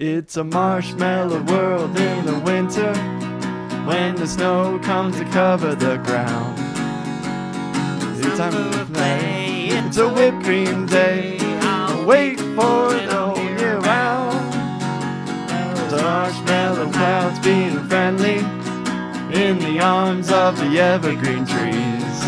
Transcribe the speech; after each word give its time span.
It's 0.00 0.36
a 0.36 0.44
marshmallow 0.44 1.42
world 1.42 1.98
in 1.98 2.24
the 2.24 2.38
winter 2.38 2.94
when 3.84 4.14
the 4.14 4.28
snow 4.28 4.78
comes 4.78 5.16
to 5.18 5.24
cover 5.24 5.74
the 5.74 5.96
ground. 5.96 6.56
It's 8.16 8.38
time 8.38 8.52
to 8.52 8.84
play. 8.92 9.70
It's 9.70 9.96
a 9.96 10.08
whipped 10.08 10.44
cream 10.44 10.86
day. 10.86 11.38
I'll 11.62 12.06
wait 12.06 12.38
for 12.38 12.94
it 12.94 13.08
all 13.10 13.36
year 13.58 13.80
round. 13.80 14.52
The 15.90 16.00
marshmallow 16.00 16.92
clouds 16.92 17.40
being 17.40 17.82
friendly 17.88 18.38
in 19.34 19.58
the 19.58 19.80
arms 19.82 20.30
of 20.30 20.56
the 20.58 20.78
evergreen 20.78 21.44
trees. 21.44 22.22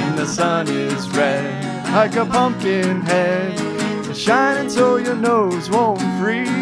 And 0.00 0.16
the 0.16 0.24
sun 0.24 0.68
is 0.68 1.06
red 1.10 1.84
like 1.92 2.16
a 2.16 2.24
pumpkin 2.24 3.02
head, 3.02 4.16
shining 4.16 4.70
so 4.70 4.96
your 4.96 5.16
nose 5.16 5.68
won't 5.68 6.00
freeze. 6.18 6.61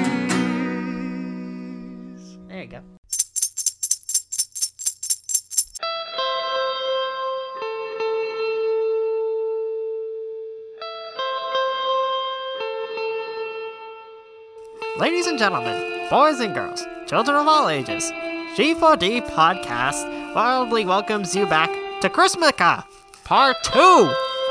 Ladies 15.01 15.27
and 15.27 15.39
gentlemen, 15.39 16.11
boys 16.11 16.41
and 16.41 16.55
girls, 16.55 16.85
children 17.07 17.35
of 17.35 17.49
all 17.49 17.71
ages, 17.71 18.13
G4D 18.55 19.27
Podcast 19.31 20.35
wildly 20.35 20.85
welcomes 20.85 21.35
you 21.35 21.47
back 21.47 21.71
to 22.03 22.11
Chrismukkah, 22.11 22.85
Part 23.25 23.57
2, 23.63 23.81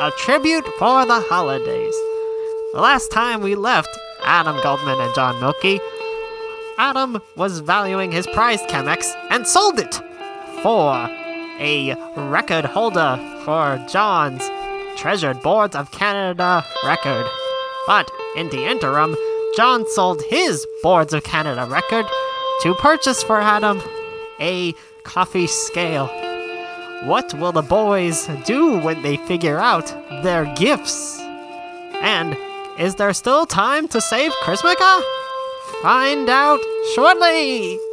a 0.01 0.11
tribute 0.17 0.65
for 0.79 1.05
the 1.05 1.19
holidays. 1.29 1.93
The 2.73 2.81
last 2.81 3.11
time 3.11 3.41
we 3.41 3.53
left 3.53 3.95
Adam 4.23 4.59
Goldman 4.63 4.99
and 4.99 5.13
John 5.13 5.39
Milky, 5.39 5.79
Adam 6.79 7.21
was 7.35 7.59
valuing 7.59 8.11
his 8.11 8.25
prized 8.25 8.67
Chemex 8.69 9.13
and 9.29 9.45
sold 9.45 9.77
it 9.77 10.01
for 10.63 10.95
a 11.59 11.95
record 12.15 12.65
holder 12.65 13.19
for 13.45 13.77
John's 13.87 14.49
treasured 14.97 15.43
Boards 15.43 15.75
of 15.75 15.91
Canada 15.91 16.65
record. 16.83 17.27
But 17.85 18.09
in 18.35 18.49
the 18.49 18.65
interim, 18.65 19.15
John 19.59 19.85
sold 19.89 20.21
his 20.29 20.65
Boards 20.81 21.11
of 21.11 21.25
Canada 21.25 21.67
record 21.69 22.05
to 22.61 22.73
purchase 22.75 23.21
for 23.21 23.41
Adam 23.41 23.81
a 24.39 24.73
coffee 25.03 25.47
scale. 25.47 26.07
What 27.03 27.33
will 27.33 27.51
the 27.51 27.61
boys 27.61 28.29
do 28.45 28.79
when 28.79 29.01
they 29.01 29.17
figure 29.17 29.57
out 29.57 29.87
their 30.23 30.45
gifts? 30.55 31.19
And 31.99 32.37
is 32.79 32.95
there 32.95 33.11
still 33.11 33.45
time 33.45 33.89
to 33.89 33.99
save 33.99 34.31
Chrismukkah? 34.43 35.01
Find 35.81 36.29
out 36.29 36.61
shortly! 36.95 37.88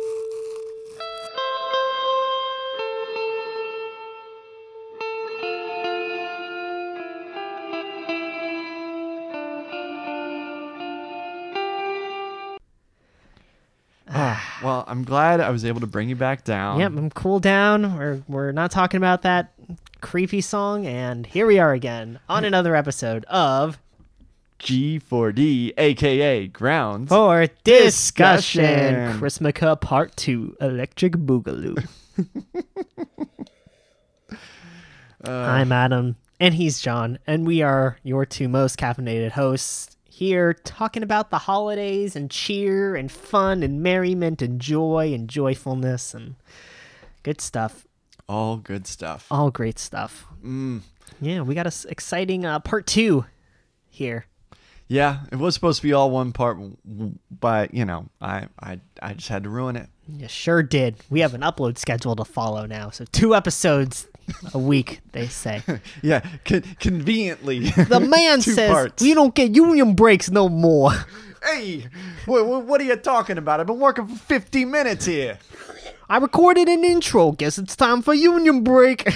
I'm 14.86 15.04
glad 15.04 15.40
I 15.40 15.50
was 15.50 15.64
able 15.64 15.80
to 15.80 15.86
bring 15.86 16.08
you 16.08 16.16
back 16.16 16.44
down. 16.44 16.80
Yep, 16.80 16.92
I'm 16.92 17.10
cool 17.10 17.40
down. 17.40 17.96
We're 17.96 18.22
we're 18.28 18.52
not 18.52 18.70
talking 18.70 18.98
about 18.98 19.22
that 19.22 19.52
creepy 20.00 20.40
song, 20.40 20.86
and 20.86 21.26
here 21.26 21.46
we 21.46 21.58
are 21.58 21.72
again 21.72 22.20
on 22.28 22.44
another 22.50 22.76
episode 22.76 23.24
of 23.24 23.78
G4D, 24.60 25.74
aka 25.76 26.46
Grounds. 26.46 27.08
For 27.08 27.46
Discussion 27.64 28.62
Discussion. 28.64 29.20
Chrismukkah 29.20 29.80
Part 29.80 30.16
Two 30.16 30.56
Electric 30.60 31.14
Boogaloo. 31.14 31.86
I'm 35.24 35.72
Adam, 35.72 36.16
and 36.38 36.54
he's 36.54 36.80
John, 36.80 37.18
and 37.26 37.44
we 37.46 37.62
are 37.62 37.98
your 38.04 38.24
two 38.24 38.48
most 38.48 38.78
caffeinated 38.78 39.32
hosts 39.32 39.95
here 40.16 40.54
talking 40.54 41.02
about 41.02 41.28
the 41.28 41.36
holidays 41.36 42.16
and 42.16 42.30
cheer 42.30 42.96
and 42.96 43.12
fun 43.12 43.62
and 43.62 43.82
merriment 43.82 44.40
and 44.40 44.58
joy 44.58 45.12
and 45.12 45.28
joyfulness 45.28 46.14
and 46.14 46.36
good 47.22 47.38
stuff. 47.38 47.86
All 48.26 48.56
good 48.56 48.86
stuff. 48.86 49.26
All 49.30 49.50
great 49.50 49.78
stuff. 49.78 50.24
Mm. 50.42 50.80
Yeah, 51.20 51.42
we 51.42 51.54
got 51.54 51.66
a 51.66 51.68
s- 51.68 51.84
exciting 51.84 52.46
uh, 52.46 52.60
part 52.60 52.86
two 52.86 53.26
here. 53.90 54.24
Yeah, 54.88 55.20
it 55.30 55.36
was 55.36 55.52
supposed 55.52 55.82
to 55.82 55.86
be 55.86 55.92
all 55.92 56.10
one 56.10 56.32
part, 56.32 56.56
but 57.30 57.74
you 57.74 57.84
know, 57.84 58.06
I, 58.18 58.46
I, 58.58 58.80
I 59.02 59.12
just 59.12 59.28
had 59.28 59.44
to 59.44 59.50
ruin 59.50 59.76
it. 59.76 59.88
You 60.08 60.28
sure 60.28 60.62
did. 60.62 60.96
We 61.10 61.20
have 61.20 61.34
an 61.34 61.42
upload 61.42 61.76
schedule 61.76 62.16
to 62.16 62.24
follow 62.24 62.64
now, 62.64 62.88
so 62.88 63.04
two 63.12 63.34
episodes 63.34 64.06
a 64.54 64.58
week. 64.58 65.00
They 65.12 65.28
say 65.28 65.62
Yeah, 66.02 66.20
con- 66.44 66.64
conveniently. 66.80 67.70
the 67.70 68.00
man 68.00 68.40
says 68.42 68.70
parts. 68.70 69.02
we 69.02 69.14
don't 69.14 69.34
get 69.34 69.54
union 69.54 69.94
breaks 69.94 70.30
no 70.30 70.48
more. 70.48 70.92
Hey, 71.44 71.86
what, 72.24 72.44
what 72.66 72.80
are 72.80 72.84
you 72.84 72.96
talking 72.96 73.38
about? 73.38 73.60
I've 73.60 73.66
been 73.66 73.78
working 73.78 74.06
for 74.08 74.16
15 74.16 74.68
minutes 74.70 75.04
here. 75.06 75.38
I 76.08 76.18
recorded 76.18 76.68
an 76.68 76.84
intro. 76.84 77.32
Guess 77.32 77.58
it's 77.58 77.76
time 77.76 78.02
for 78.02 78.14
union 78.14 78.64
break. 78.64 79.08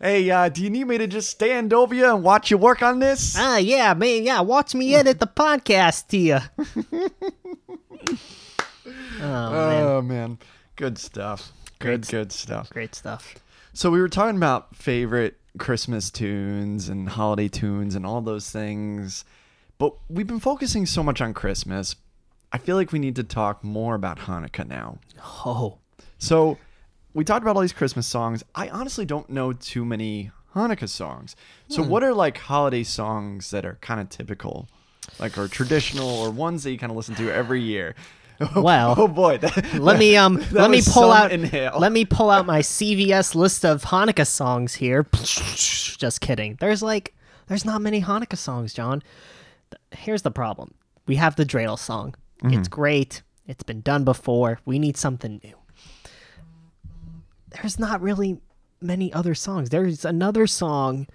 Hey, 0.00 0.30
uh, 0.30 0.48
do 0.48 0.62
you 0.64 0.70
need 0.70 0.86
me 0.88 0.96
to 0.98 1.06
just 1.06 1.28
stand 1.30 1.72
over 1.74 1.94
you 1.94 2.06
and 2.06 2.24
watch 2.24 2.50
you 2.50 2.56
work 2.58 2.82
on 2.82 2.98
this? 3.00 3.36
ah, 3.38 3.58
yeah, 3.58 3.92
man. 3.94 4.24
Yeah, 4.24 4.40
watch 4.40 4.74
me 4.74 4.94
edit 4.94 5.20
the 5.20 5.26
podcast 5.26 6.10
here. 6.10 6.42
oh 9.20 9.50
man, 9.50 9.84
Oh 9.84 10.02
man, 10.02 10.38
good 10.76 10.98
stuff. 10.98 11.52
Good, 11.78 12.02
Great 12.06 12.08
good 12.08 12.32
stuff. 12.32 12.70
great 12.70 12.94
stuff. 12.94 13.34
So 13.72 13.90
we 13.90 14.00
were 14.00 14.08
talking 14.08 14.36
about 14.36 14.74
favorite 14.74 15.36
Christmas 15.58 16.10
tunes 16.10 16.88
and 16.88 17.08
holiday 17.08 17.48
tunes 17.48 17.94
and 17.94 18.04
all 18.04 18.20
those 18.20 18.50
things, 18.50 19.24
but 19.78 19.94
we've 20.08 20.26
been 20.26 20.40
focusing 20.40 20.86
so 20.86 21.02
much 21.02 21.20
on 21.20 21.34
Christmas. 21.34 21.96
I 22.52 22.58
feel 22.58 22.76
like 22.76 22.90
we 22.92 22.98
need 22.98 23.16
to 23.16 23.24
talk 23.24 23.62
more 23.62 23.94
about 23.94 24.18
Hanukkah 24.18 24.66
now. 24.66 24.98
Oh, 25.46 25.78
So 26.18 26.58
we 27.14 27.24
talked 27.24 27.42
about 27.42 27.56
all 27.56 27.62
these 27.62 27.72
Christmas 27.72 28.06
songs. 28.06 28.42
I 28.54 28.68
honestly 28.68 29.04
don't 29.04 29.30
know 29.30 29.52
too 29.52 29.84
many 29.84 30.32
Hanukkah 30.54 30.88
songs. 30.88 31.36
So 31.68 31.82
hmm. 31.82 31.90
what 31.90 32.02
are 32.02 32.12
like 32.12 32.38
holiday 32.38 32.82
songs 32.82 33.50
that 33.50 33.64
are 33.64 33.78
kind 33.80 34.00
of 34.00 34.08
typical, 34.08 34.68
like 35.20 35.38
or 35.38 35.46
traditional, 35.46 36.08
or 36.08 36.30
ones 36.30 36.64
that 36.64 36.72
you 36.72 36.78
kind 36.78 36.90
of 36.90 36.96
listen 36.96 37.14
to 37.16 37.32
every 37.32 37.62
year? 37.62 37.94
Well, 38.56 38.94
oh 38.96 39.06
boy, 39.08 39.38
that- 39.38 39.74
let 39.74 39.98
me 39.98 40.16
um 40.16 40.42
let 40.50 40.70
me 40.70 40.80
pull 40.84 41.12
out 41.12 41.30
inhale. 41.32 41.78
let 41.78 41.92
me 41.92 42.04
pull 42.04 42.30
out 42.30 42.46
my 42.46 42.60
CVS 42.60 43.34
list 43.34 43.64
of 43.64 43.82
Hanukkah 43.84 44.26
songs 44.26 44.74
here. 44.74 45.06
Just 45.12 46.20
kidding. 46.20 46.56
There's 46.60 46.82
like 46.82 47.14
there's 47.48 47.64
not 47.64 47.82
many 47.82 48.00
Hanukkah 48.00 48.38
songs, 48.38 48.72
John. 48.72 49.02
Here's 49.92 50.22
the 50.22 50.30
problem. 50.30 50.72
We 51.06 51.16
have 51.16 51.36
the 51.36 51.44
dreidel 51.44 51.78
song. 51.78 52.14
It's 52.44 52.68
great. 52.68 53.22
It's 53.46 53.62
been 53.62 53.82
done 53.82 54.04
before. 54.04 54.60
We 54.64 54.78
need 54.78 54.96
something 54.96 55.40
new. 55.44 55.54
There's 57.50 57.78
not 57.78 58.00
really 58.00 58.40
many 58.80 59.12
other 59.12 59.34
songs. 59.34 59.68
There's 59.70 60.04
another 60.04 60.46
song 60.46 61.06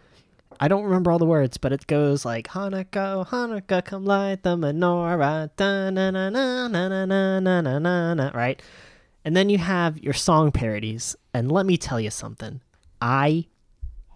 I 0.60 0.68
don't 0.68 0.86
remember 0.86 1.12
all 1.12 1.20
the 1.20 1.26
words, 1.26 1.58
but 1.58 1.74
it 1.74 1.88
goes 1.88 2.24
like 2.24 2.48
Hanukkah, 2.48 3.16
oh, 3.16 3.28
Hanukkah, 3.30 3.84
come 3.84 4.06
light 4.06 4.44
the 4.44 4.56
menorah, 4.56 5.50
da 5.58 5.90
na 5.90 6.12
na 6.12 6.30
na 6.30 6.68
na 6.68 6.88
na 6.88 7.06
na 7.06 7.40
na 7.40 7.60
na 7.62 7.80
na 7.80 8.14
na, 8.14 8.32
right? 8.34 8.62
And 9.26 9.36
then 9.36 9.50
you 9.50 9.58
have 9.58 9.98
your 10.00 10.14
song 10.14 10.52
parodies, 10.52 11.16
and 11.34 11.52
let 11.52 11.66
me 11.66 11.78
tell 11.78 12.00
you 12.00 12.12
something. 12.12 12.62
I 13.02 13.48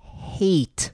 hate, 0.01 0.91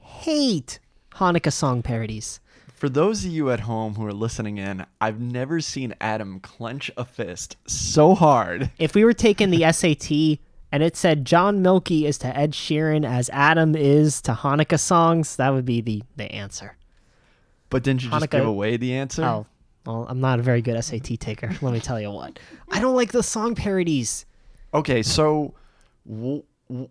hate 0.00 0.80
Hanukkah 1.12 1.52
song 1.52 1.82
parodies. 1.82 2.40
For 2.74 2.88
those 2.88 3.24
of 3.24 3.30
you 3.30 3.50
at 3.50 3.60
home 3.60 3.94
who 3.94 4.04
are 4.04 4.12
listening 4.12 4.58
in, 4.58 4.84
I've 5.00 5.20
never 5.20 5.60
seen 5.60 5.94
Adam 6.00 6.40
clench 6.40 6.90
a 6.96 7.04
fist 7.06 7.56
so 7.66 8.14
hard. 8.14 8.70
If 8.78 8.94
we 8.94 9.04
were 9.04 9.14
taking 9.14 9.50
the 9.50 9.72
SAT 9.72 10.38
and 10.72 10.82
it 10.82 10.96
said 10.96 11.24
John 11.24 11.62
Milky 11.62 12.06
is 12.06 12.18
to 12.18 12.36
Ed 12.36 12.52
Sheeran 12.52 13.06
as 13.06 13.30
Adam 13.32 13.74
is 13.76 14.20
to 14.22 14.32
Hanukkah 14.32 14.78
songs, 14.80 15.36
that 15.36 15.50
would 15.52 15.64
be 15.64 15.80
the, 15.80 16.02
the 16.16 16.30
answer. 16.32 16.76
But 17.70 17.82
didn't 17.82 18.04
you 18.04 18.10
just 18.10 18.30
give 18.30 18.46
away 18.46 18.76
the 18.76 18.94
answer? 18.94 19.24
Oh, 19.24 19.46
well, 19.84 20.06
I'm 20.08 20.20
not 20.20 20.38
a 20.38 20.42
very 20.42 20.62
good 20.62 20.82
SAT 20.82 21.18
taker. 21.20 21.50
Let 21.62 21.72
me 21.72 21.80
tell 21.80 22.00
you 22.00 22.10
what. 22.10 22.38
I 22.70 22.80
don't 22.80 22.94
like 22.96 23.12
the 23.12 23.22
song 23.22 23.54
parodies. 23.54 24.26
Okay, 24.74 25.02
so 25.02 25.54
w- 26.08 26.42
w- 26.68 26.88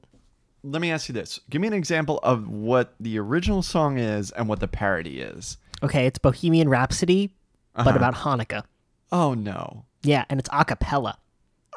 let 0.63 0.81
me 0.81 0.91
ask 0.91 1.07
you 1.09 1.13
this. 1.13 1.39
Give 1.49 1.61
me 1.61 1.67
an 1.67 1.73
example 1.73 2.19
of 2.23 2.47
what 2.47 2.95
the 2.99 3.19
original 3.19 3.61
song 3.61 3.97
is 3.99 4.31
and 4.31 4.47
what 4.49 4.59
the 4.59 4.67
parody 4.67 5.19
is. 5.21 5.57
Okay, 5.83 6.05
it's 6.07 6.17
Bohemian 6.19 6.69
Rhapsody, 6.69 7.31
but 7.75 7.87
Uh-huh. 7.87 7.97
about 7.97 8.15
Hanukkah. 8.15 8.63
Oh 9.11 9.33
no. 9.33 9.85
Yeah, 10.03 10.25
and 10.29 10.39
it's 10.39 10.49
a 10.51 10.65
cappella. 10.65 11.17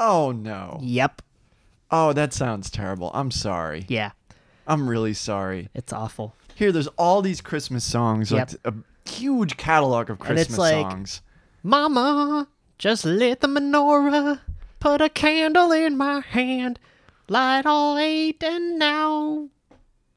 Oh 0.00 0.32
no. 0.32 0.78
Yep. 0.82 1.22
Oh, 1.90 2.12
that 2.12 2.32
sounds 2.32 2.70
terrible. 2.70 3.10
I'm 3.14 3.30
sorry. 3.30 3.86
Yeah, 3.88 4.10
I'm 4.66 4.88
really 4.88 5.14
sorry. 5.14 5.68
it's 5.74 5.92
awful. 5.92 6.34
Here, 6.54 6.72
there's 6.72 6.88
all 6.98 7.22
these 7.22 7.40
Christmas 7.40 7.84
songs, 7.84 8.30
Yep. 8.30 8.52
like 8.64 8.74
a 8.74 9.08
huge 9.10 9.56
catalog 9.56 10.10
of 10.10 10.18
And 10.18 10.26
Christmas 10.26 10.48
it's 10.48 10.58
like- 10.58 10.90
songs. 10.90 11.22
Mama, 11.62 12.48
just 12.78 13.04
lit 13.04 13.40
the 13.40 13.48
menorah, 13.48 14.40
put 14.80 15.00
a 15.00 15.08
candle 15.08 15.72
in 15.72 15.96
my 15.96 16.20
hand, 16.20 16.78
light 17.28 17.66
all 17.66 17.98
eight, 17.98 18.42
and 18.42 18.78
now. 18.78 19.48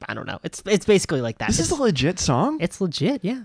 I 0.07 0.13
don't 0.13 0.25
know. 0.27 0.39
It's 0.43 0.61
it's 0.65 0.85
basically 0.85 1.21
like 1.21 1.37
that. 1.39 1.47
This 1.47 1.59
it's, 1.59 1.71
is 1.71 1.77
a 1.77 1.81
legit 1.81 2.19
song? 2.19 2.57
it's 2.59 2.79
legit, 2.81 3.23
yeah. 3.23 3.43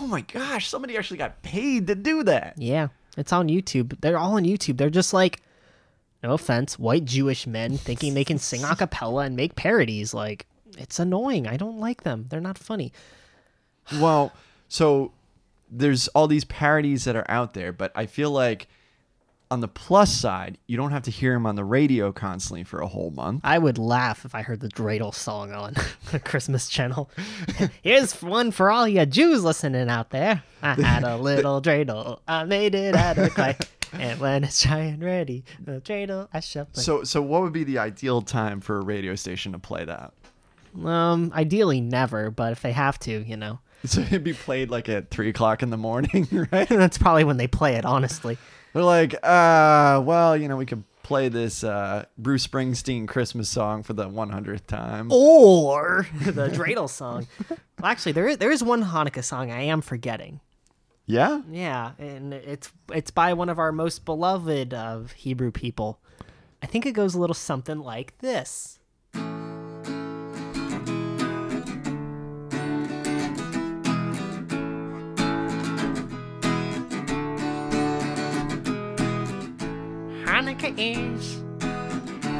Oh 0.00 0.06
my 0.06 0.20
gosh, 0.22 0.68
somebody 0.68 0.96
actually 0.96 1.18
got 1.18 1.42
paid 1.42 1.86
to 1.88 1.94
do 1.94 2.22
that. 2.24 2.54
Yeah, 2.58 2.88
it's 3.16 3.32
on 3.32 3.48
YouTube. 3.48 4.00
They're 4.00 4.18
all 4.18 4.34
on 4.36 4.44
YouTube. 4.44 4.76
They're 4.76 4.90
just 4.90 5.12
like, 5.12 5.40
no 6.22 6.32
offense, 6.32 6.78
white 6.78 7.04
Jewish 7.04 7.46
men 7.46 7.76
thinking 7.76 8.14
they 8.14 8.24
can 8.24 8.38
sing 8.38 8.64
a 8.64 8.74
cappella 8.74 9.24
and 9.24 9.36
make 9.36 9.54
parodies. 9.54 10.14
Like, 10.14 10.46
it's 10.78 10.98
annoying. 10.98 11.46
I 11.46 11.56
don't 11.56 11.78
like 11.78 12.02
them. 12.02 12.26
They're 12.28 12.40
not 12.40 12.58
funny. 12.58 12.92
Well, 14.00 14.32
so 14.68 15.12
there's 15.70 16.08
all 16.08 16.26
these 16.26 16.44
parodies 16.44 17.04
that 17.04 17.14
are 17.14 17.28
out 17.28 17.54
there, 17.54 17.72
but 17.72 17.92
I 17.94 18.06
feel 18.06 18.32
like 18.32 18.66
on 19.50 19.60
the 19.60 19.68
plus 19.68 20.12
side, 20.12 20.58
you 20.66 20.76
don't 20.76 20.90
have 20.90 21.04
to 21.04 21.10
hear 21.10 21.32
them 21.32 21.46
on 21.46 21.54
the 21.54 21.64
radio 21.64 22.10
constantly 22.10 22.64
for 22.64 22.80
a 22.80 22.86
whole 22.88 23.10
month. 23.10 23.42
I 23.44 23.58
would 23.58 23.78
laugh 23.78 24.24
if 24.24 24.34
I 24.34 24.42
heard 24.42 24.60
the 24.60 24.68
dreidel 24.68 25.14
song 25.14 25.52
on 25.52 25.74
the 26.10 26.18
Christmas 26.18 26.68
channel. 26.68 27.10
Here's 27.82 28.20
one 28.22 28.50
for 28.50 28.70
all 28.70 28.88
you 28.88 29.06
Jews 29.06 29.44
listening 29.44 29.88
out 29.88 30.10
there. 30.10 30.42
I 30.62 30.74
had 30.74 31.04
a 31.04 31.16
little 31.22 31.62
dreidel. 31.62 32.18
I 32.26 32.42
made 32.44 32.74
it 32.74 32.96
out 32.96 33.18
of 33.18 33.34
clay. 33.34 33.56
And 34.00 34.20
when 34.20 34.44
it's 34.44 34.62
dry 34.62 34.80
and 34.80 35.02
ready, 35.02 35.44
the 35.62 35.80
dreidel 35.80 36.28
I 36.32 36.40
shall 36.40 36.66
play. 36.66 36.82
So, 36.82 37.04
so 37.04 37.22
what 37.22 37.42
would 37.42 37.52
be 37.52 37.64
the 37.64 37.78
ideal 37.78 38.22
time 38.22 38.60
for 38.60 38.78
a 38.78 38.82
radio 38.82 39.14
station 39.14 39.52
to 39.52 39.58
play 39.58 39.84
that? 39.84 40.12
um, 40.84 41.32
ideally 41.34 41.80
never, 41.80 42.30
but 42.30 42.52
if 42.52 42.60
they 42.60 42.72
have 42.72 42.98
to, 43.00 43.24
you 43.26 43.36
know. 43.36 43.60
So 43.84 44.00
it'd 44.00 44.24
be 44.24 44.32
played 44.32 44.70
like 44.70 44.88
at 44.88 45.10
three 45.10 45.28
o'clock 45.28 45.62
in 45.62 45.70
the 45.70 45.76
morning, 45.76 46.26
right? 46.52 46.68
That's 46.68 46.98
probably 46.98 47.24
when 47.24 47.36
they 47.36 47.46
play 47.46 47.76
it, 47.76 47.84
honestly. 47.84 48.36
They're 48.72 48.82
like, 48.82 49.14
uh, 49.22 50.02
well, 50.04 50.36
you 50.36 50.48
know, 50.48 50.56
we 50.56 50.66
could 50.66 50.84
play 51.02 51.28
this 51.28 51.62
uh, 51.62 52.04
Bruce 52.18 52.46
Springsteen 52.46 53.06
Christmas 53.06 53.48
song 53.48 53.82
for 53.82 53.92
the 53.92 54.08
100th 54.08 54.66
time. 54.66 55.10
Or 55.12 56.06
the 56.20 56.48
dreidel 56.48 56.90
song. 56.90 57.26
Well, 57.48 57.58
actually, 57.84 58.12
there 58.12 58.28
is, 58.28 58.38
there 58.38 58.50
is 58.50 58.62
one 58.62 58.82
Hanukkah 58.82 59.24
song 59.24 59.50
I 59.50 59.62
am 59.62 59.80
forgetting. 59.80 60.40
Yeah? 61.06 61.42
Yeah, 61.48 61.92
and 61.98 62.34
it's 62.34 62.72
it's 62.92 63.12
by 63.12 63.32
one 63.32 63.48
of 63.48 63.60
our 63.60 63.70
most 63.70 64.04
beloved 64.04 64.74
of 64.74 65.12
Hebrew 65.12 65.52
people. 65.52 66.00
I 66.62 66.66
think 66.66 66.84
it 66.84 66.92
goes 66.92 67.14
a 67.14 67.20
little 67.20 67.34
something 67.34 67.78
like 67.78 68.18
this. 68.18 68.80
Hanukkah 80.24 80.74
is 80.76 81.36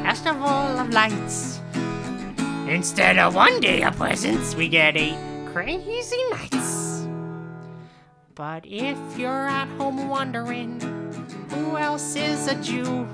festival 0.03 0.45
of 0.47 0.89
lights. 0.89 1.61
Instead 2.67 3.17
of 3.17 3.33
one 3.33 3.61
day 3.61 3.81
of 3.83 3.95
presents, 3.95 4.55
we 4.55 4.67
get 4.67 4.97
eight 4.97 5.17
crazy 5.53 6.21
nights. 6.31 6.76
But 8.37 8.67
if 8.67 8.99
you're 9.17 9.47
at 9.47 9.67
home 9.79 10.09
wondering 10.09 10.79
who 11.49 11.75
else 11.75 12.15
is 12.15 12.47
a 12.47 12.53
Jew, 12.61 13.07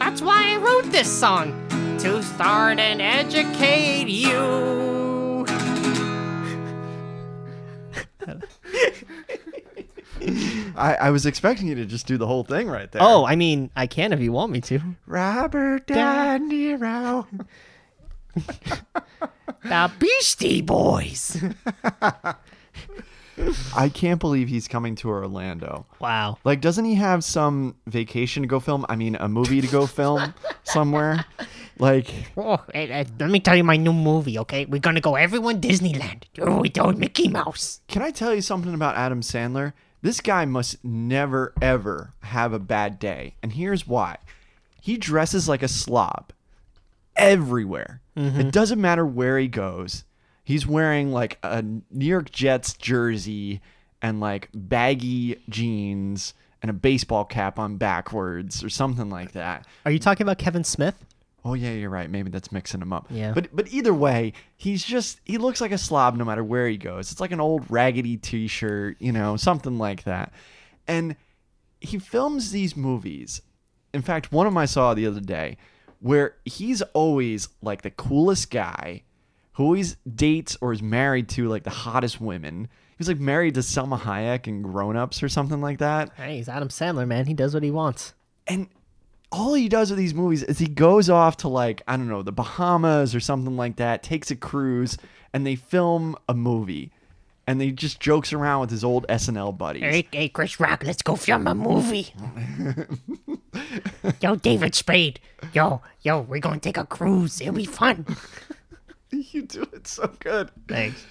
that's 0.00 0.20
why 0.20 0.54
I 0.54 0.56
wrote 0.56 0.90
this 0.90 1.08
song 1.08 1.52
to 2.00 2.20
start 2.20 2.80
and 2.80 3.00
educate 3.00 4.08
you. 4.08 5.46
I, 10.74 10.94
I 10.96 11.10
was 11.10 11.24
expecting 11.24 11.68
you 11.68 11.76
to 11.76 11.86
just 11.86 12.08
do 12.08 12.18
the 12.18 12.26
whole 12.26 12.42
thing 12.42 12.68
right 12.68 12.90
there. 12.90 13.02
Oh, 13.04 13.24
I 13.24 13.36
mean, 13.36 13.70
I 13.76 13.86
can 13.86 14.12
if 14.12 14.18
you 14.18 14.32
want 14.32 14.50
me 14.50 14.60
to. 14.62 14.80
Robert 15.06 15.86
De 15.86 15.94
Niro. 15.94 17.24
The 19.62 19.90
Beastie 19.98 20.60
Boys. 20.60 21.42
I 23.76 23.88
can't 23.88 24.20
believe 24.20 24.48
he's 24.48 24.68
coming 24.68 24.94
to 24.96 25.08
Orlando. 25.08 25.86
Wow. 26.00 26.38
Like, 26.44 26.60
doesn't 26.60 26.84
he 26.84 26.94
have 26.94 27.22
some 27.24 27.76
vacation 27.86 28.42
to 28.42 28.46
go 28.46 28.60
film? 28.60 28.86
I 28.88 28.96
mean, 28.96 29.16
a 29.16 29.28
movie 29.28 29.60
to 29.60 29.66
go 29.66 29.86
film 29.86 30.34
somewhere? 30.64 31.24
Like, 31.78 32.10
Oh, 32.36 32.64
eh, 32.72 32.86
eh, 32.90 33.04
let 33.20 33.30
me 33.30 33.40
tell 33.40 33.54
you 33.56 33.64
my 33.64 33.76
new 33.76 33.92
movie, 33.92 34.38
okay? 34.38 34.64
We're 34.64 34.80
gonna 34.80 35.00
go 35.02 35.14
everyone 35.16 35.60
Disneyland. 35.60 36.22
Oh, 36.40 36.60
with 36.62 36.78
old 36.78 36.98
Mickey 36.98 37.28
Mouse. 37.28 37.80
can 37.88 38.02
I 38.02 38.10
tell 38.10 38.34
you 38.34 38.40
something 38.40 38.72
about 38.72 38.96
Adam 38.96 39.20
Sandler? 39.20 39.72
This 40.02 40.20
guy 40.20 40.44
must 40.44 40.82
never, 40.84 41.52
ever 41.60 42.12
have 42.20 42.52
a 42.52 42.58
bad 42.58 42.98
day. 42.98 43.34
And 43.42 43.52
here's 43.52 43.86
why 43.86 44.16
he 44.80 44.96
dresses 44.96 45.48
like 45.48 45.62
a 45.62 45.68
slob 45.68 46.32
everywhere. 47.16 48.00
It 48.18 48.50
doesn't 48.50 48.80
matter 48.80 49.04
where 49.04 49.38
he 49.38 49.46
goes. 49.48 50.04
He's 50.46 50.64
wearing 50.64 51.10
like 51.10 51.40
a 51.42 51.60
New 51.60 52.06
York 52.06 52.30
Jets 52.30 52.74
jersey 52.74 53.60
and 54.00 54.20
like 54.20 54.48
baggy 54.54 55.42
jeans 55.48 56.34
and 56.62 56.70
a 56.70 56.72
baseball 56.72 57.24
cap 57.24 57.58
on 57.58 57.78
backwards 57.78 58.62
or 58.62 58.70
something 58.70 59.10
like 59.10 59.32
that. 59.32 59.66
Are 59.84 59.90
you 59.90 59.98
talking 59.98 60.24
about 60.24 60.38
Kevin 60.38 60.62
Smith? 60.62 61.04
Oh 61.44 61.54
yeah, 61.54 61.72
you're 61.72 61.90
right. 61.90 62.08
Maybe 62.08 62.30
that's 62.30 62.52
mixing 62.52 62.80
him 62.80 62.92
up. 62.92 63.08
Yeah. 63.10 63.32
But 63.32 63.48
but 63.56 63.72
either 63.72 63.92
way, 63.92 64.34
he's 64.56 64.84
just 64.84 65.20
he 65.24 65.36
looks 65.36 65.60
like 65.60 65.72
a 65.72 65.78
slob 65.78 66.14
no 66.16 66.24
matter 66.24 66.44
where 66.44 66.68
he 66.68 66.76
goes. 66.76 67.10
It's 67.10 67.20
like 67.20 67.32
an 67.32 67.40
old 67.40 67.68
raggedy 67.68 68.16
t-shirt, 68.16 68.98
you 69.00 69.10
know, 69.10 69.36
something 69.36 69.78
like 69.78 70.04
that. 70.04 70.32
And 70.86 71.16
he 71.80 71.98
films 71.98 72.52
these 72.52 72.76
movies. 72.76 73.42
In 73.92 74.00
fact, 74.00 74.30
one 74.30 74.46
of 74.46 74.52
them 74.52 74.58
I 74.58 74.66
saw 74.66 74.94
the 74.94 75.08
other 75.08 75.20
day 75.20 75.56
where 75.98 76.36
he's 76.44 76.82
always 76.82 77.48
like 77.62 77.82
the 77.82 77.90
coolest 77.90 78.52
guy 78.52 79.02
who 79.56 79.64
always 79.64 79.96
dates 80.14 80.56
or 80.60 80.72
is 80.72 80.82
married 80.82 81.28
to 81.30 81.48
like 81.48 81.64
the 81.64 81.70
hottest 81.70 82.20
women. 82.20 82.68
He 82.90 82.96
was 82.98 83.08
like 83.08 83.18
married 83.18 83.54
to 83.54 83.60
Salma 83.60 83.98
Hayek 83.98 84.46
and 84.46 84.62
Grown 84.62 84.96
Ups 84.96 85.22
or 85.22 85.28
something 85.28 85.60
like 85.60 85.78
that. 85.78 86.10
Hey, 86.16 86.36
he's 86.38 86.48
Adam 86.48 86.68
Sandler, 86.68 87.06
man. 87.06 87.26
He 87.26 87.34
does 87.34 87.52
what 87.54 87.62
he 87.62 87.70
wants. 87.70 88.14
and 88.46 88.68
all 89.32 89.54
he 89.54 89.68
does 89.68 89.90
with 89.90 89.98
these 89.98 90.14
movies 90.14 90.44
is 90.44 90.58
he 90.58 90.68
goes 90.68 91.10
off 91.10 91.36
to 91.38 91.48
like 91.48 91.82
I 91.88 91.96
don't 91.96 92.08
know 92.08 92.22
the 92.22 92.32
Bahamas 92.32 93.14
or 93.14 93.20
something 93.20 93.56
like 93.56 93.76
that, 93.76 94.02
takes 94.02 94.30
a 94.30 94.36
cruise, 94.36 94.96
and 95.32 95.44
they 95.44 95.56
film 95.56 96.16
a 96.28 96.32
movie, 96.34 96.92
and 97.46 97.60
they 97.60 97.72
just 97.72 97.98
jokes 97.98 98.32
around 98.32 98.60
with 98.60 98.70
his 98.70 98.84
old 98.84 99.04
SNL 99.08 99.58
buddies. 99.58 99.82
Hey, 99.82 100.08
hey, 100.12 100.28
Chris 100.28 100.60
Rock, 100.60 100.84
let's 100.84 101.02
go 101.02 101.16
film 101.16 101.46
a 101.48 101.54
movie. 101.56 102.14
yo, 104.20 104.36
David 104.36 104.74
Spade. 104.74 105.18
Yo, 105.52 105.82
yo, 106.02 106.20
we're 106.20 106.40
gonna 106.40 106.60
take 106.60 106.76
a 106.78 106.86
cruise. 106.86 107.40
It'll 107.40 107.54
be 107.54 107.64
fun. 107.64 108.06
you 109.32 109.42
do 109.42 109.62
it 109.72 109.86
so 109.86 110.10
good. 110.18 110.50
Thanks. 110.68 111.04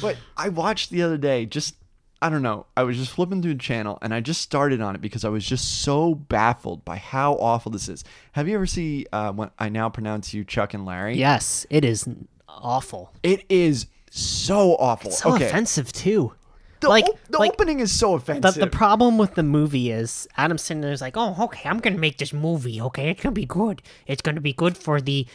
But 0.00 0.16
I 0.36 0.48
watched 0.48 0.90
the 0.90 1.02
other 1.02 1.18
day, 1.18 1.46
just 1.46 1.74
I 2.20 2.28
don't 2.28 2.42
know, 2.42 2.66
I 2.76 2.84
was 2.84 2.96
just 2.96 3.10
flipping 3.10 3.42
through 3.42 3.54
the 3.54 3.60
channel 3.60 3.98
and 4.00 4.14
I 4.14 4.20
just 4.20 4.40
started 4.40 4.80
on 4.80 4.94
it 4.94 5.00
because 5.00 5.24
I 5.24 5.28
was 5.28 5.44
just 5.44 5.82
so 5.82 6.14
baffled 6.14 6.84
by 6.84 6.96
how 6.96 7.34
awful 7.34 7.72
this 7.72 7.88
is. 7.88 8.04
Have 8.32 8.48
you 8.48 8.54
ever 8.54 8.66
seen 8.66 9.06
uh, 9.12 9.32
when 9.32 9.50
I 9.58 9.68
now 9.68 9.88
pronounce 9.88 10.32
you 10.32 10.44
Chuck 10.44 10.72
and 10.72 10.86
Larry? 10.86 11.16
Yes, 11.16 11.66
it 11.68 11.84
is 11.84 12.08
awful. 12.48 13.12
It 13.24 13.44
is 13.48 13.86
so 14.10 14.76
awful. 14.76 15.10
So 15.10 15.34
okay. 15.34 15.46
offensive 15.46 15.92
too. 15.92 16.32
The, 16.78 16.88
like 16.88 17.04
op- 17.04 17.18
the 17.28 17.38
like 17.38 17.52
opening 17.52 17.80
is 17.80 17.92
so 17.92 18.10
the, 18.10 18.14
offensive. 18.16 18.60
the 18.60 18.66
problem 18.66 19.18
with 19.18 19.34
the 19.34 19.42
movie 19.42 19.90
is 19.90 20.28
Adam 20.36 20.58
Sandler's 20.58 21.00
like, 21.00 21.16
oh, 21.16 21.36
okay, 21.44 21.68
I'm 21.68 21.78
gonna 21.78 21.98
make 21.98 22.18
this 22.18 22.32
movie. 22.32 22.80
Okay, 22.80 23.10
it's 23.10 23.22
gonna 23.22 23.32
be 23.32 23.46
good. 23.46 23.82
It's 24.06 24.22
gonna 24.22 24.40
be 24.40 24.52
good 24.52 24.76
for 24.76 25.00
the 25.00 25.26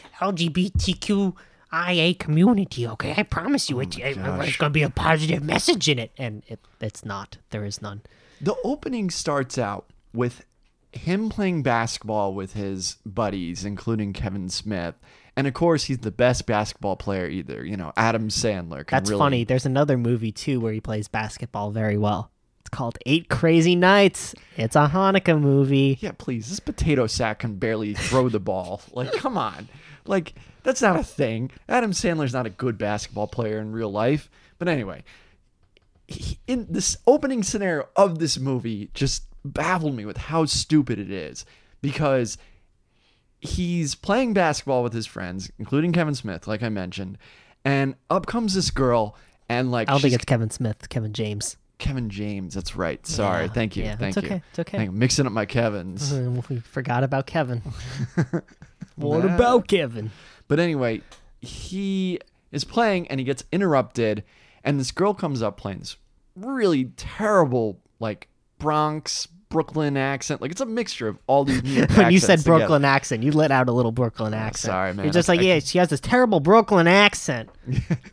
LGBTQIA 1.72 2.18
community. 2.18 2.86
Okay, 2.88 3.14
I 3.16 3.22
promise 3.22 3.68
you, 3.70 3.76
oh 3.78 3.80
it's, 3.80 3.96
it- 3.96 4.16
it's 4.18 4.56
gonna 4.56 4.70
be 4.70 4.82
a 4.82 4.90
positive 4.90 5.42
message 5.42 5.88
in 5.88 5.98
it, 5.98 6.12
and 6.18 6.42
it, 6.48 6.60
it's 6.80 7.04
not. 7.04 7.38
There 7.50 7.64
is 7.64 7.82
none. 7.82 8.02
The 8.40 8.56
opening 8.64 9.10
starts 9.10 9.58
out 9.58 9.86
with 10.14 10.44
him 10.92 11.28
playing 11.28 11.62
basketball 11.62 12.32
with 12.34 12.54
his 12.54 12.96
buddies, 13.04 13.64
including 13.64 14.12
Kevin 14.12 14.48
Smith. 14.48 14.94
And 15.36 15.46
of 15.46 15.54
course, 15.54 15.84
he's 15.84 15.98
the 15.98 16.10
best 16.10 16.46
basketball 16.46 16.96
player 16.96 17.28
either. 17.28 17.64
You 17.64 17.76
know, 17.76 17.92
Adam 17.96 18.28
Sandler. 18.28 18.88
That's 18.88 19.10
really, 19.10 19.20
funny. 19.20 19.44
There's 19.44 19.66
another 19.66 19.96
movie 19.98 20.32
too 20.32 20.60
where 20.60 20.72
he 20.72 20.80
plays 20.80 21.06
basketball 21.08 21.70
very 21.70 21.96
well. 21.96 22.30
It's 22.60 22.70
called 22.70 22.98
Eight 23.06 23.28
Crazy 23.28 23.76
Nights. 23.76 24.34
It's 24.56 24.74
a 24.76 24.88
Hanukkah 24.92 25.40
movie. 25.40 25.98
Yeah, 26.00 26.12
please. 26.16 26.48
This 26.48 26.58
potato 26.60 27.06
sack 27.06 27.40
can 27.40 27.54
barely 27.56 27.94
throw 27.94 28.28
the 28.28 28.40
ball. 28.40 28.80
Like, 28.92 29.12
come 29.12 29.38
on. 29.38 29.68
Like, 30.06 30.34
that's 30.68 30.82
not 30.82 30.96
a 31.00 31.02
thing. 31.02 31.50
Adam 31.66 31.92
Sandler's 31.92 32.34
not 32.34 32.44
a 32.44 32.50
good 32.50 32.76
basketball 32.76 33.26
player 33.26 33.58
in 33.58 33.72
real 33.72 33.90
life. 33.90 34.28
But 34.58 34.68
anyway, 34.68 35.02
he- 36.06 36.38
in 36.46 36.66
this 36.68 36.98
opening 37.06 37.42
scenario 37.42 37.88
of 37.96 38.18
this 38.18 38.38
movie 38.38 38.90
just 38.92 39.22
baffled 39.42 39.94
me 39.94 40.04
with 40.04 40.18
how 40.18 40.44
stupid 40.44 40.98
it 40.98 41.10
is 41.10 41.46
because 41.80 42.36
he's 43.40 43.94
playing 43.94 44.34
basketball 44.34 44.82
with 44.82 44.92
his 44.92 45.06
friends, 45.06 45.50
including 45.58 45.92
Kevin 45.92 46.14
Smith, 46.14 46.46
like 46.46 46.62
I 46.62 46.68
mentioned, 46.68 47.16
and 47.64 47.94
up 48.10 48.26
comes 48.26 48.52
this 48.52 48.70
girl 48.70 49.16
and 49.48 49.70
like 49.70 49.88
I 49.88 49.92
don't 49.92 50.02
think 50.02 50.12
it's 50.12 50.26
Kevin 50.26 50.50
Smith. 50.50 50.90
Kevin 50.90 51.14
James. 51.14 51.56
Kevin 51.78 52.10
James. 52.10 52.52
That's 52.52 52.76
right. 52.76 53.06
Sorry. 53.06 53.44
Yeah, 53.46 53.52
Thank 53.52 53.74
you. 53.76 53.84
yeah, 53.84 53.96
Thank 53.96 54.16
it's 54.18 54.22
you. 54.26 54.28
okay, 54.34 54.42
it's 54.50 54.58
okay. 54.58 54.76
Thank 54.78 54.90
you. 54.90 54.96
Mixing 54.98 55.24
up 55.26 55.32
my 55.32 55.46
Kevins. 55.46 56.12
We 56.50 56.58
forgot 56.60 57.04
about 57.04 57.26
Kevin. 57.26 57.62
what 58.96 59.24
about 59.24 59.68
Kevin? 59.68 60.10
But 60.48 60.58
anyway, 60.58 61.02
he 61.40 62.18
is 62.50 62.64
playing 62.64 63.08
and 63.08 63.20
he 63.20 63.24
gets 63.24 63.44
interrupted, 63.52 64.24
and 64.64 64.80
this 64.80 64.90
girl 64.90 65.14
comes 65.14 65.42
up 65.42 65.56
playing 65.56 65.80
this 65.80 65.96
really 66.34 66.86
terrible, 66.96 67.78
like 68.00 68.28
Bronx, 68.58 69.26
Brooklyn 69.50 69.96
accent. 69.96 70.40
Like 70.42 70.50
it's 70.50 70.60
a 70.60 70.66
mixture 70.66 71.08
of 71.08 71.18
all 71.26 71.44
these. 71.44 71.62
New 71.64 71.86
when 71.94 72.12
you 72.12 72.18
said 72.18 72.38
together. 72.38 72.58
Brooklyn 72.58 72.84
accent, 72.84 73.22
you 73.22 73.32
let 73.32 73.50
out 73.50 73.68
a 73.68 73.72
little 73.72 73.92
Brooklyn 73.92 74.34
accent. 74.34 74.70
sorry, 74.70 74.94
man. 74.94 75.04
You're 75.04 75.12
just 75.12 75.28
I- 75.28 75.34
like, 75.34 75.40
I 75.40 75.44
yeah, 75.44 75.58
she 75.60 75.78
has 75.78 75.88
this 75.88 76.00
terrible 76.00 76.40
Brooklyn 76.40 76.86
accent. 76.86 77.50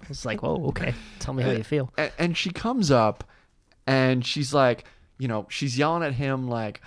it's 0.10 0.26
like, 0.26 0.44
whoa, 0.44 0.68
okay. 0.68 0.94
Tell 1.20 1.34
me 1.34 1.44
how 1.44 1.52
you 1.52 1.64
feel. 1.64 1.92
A- 1.98 2.12
and 2.20 2.38
she 2.38 2.52
comes 2.52 2.92
up 2.92 3.24
and 3.88 4.26
she's 4.26 4.54
like, 4.54 4.86
you 5.18 5.28
know, 5.28 5.46
she's 5.50 5.78
yelling 5.78 6.04
at 6.04 6.14
him 6.14 6.48
like, 6.48 6.82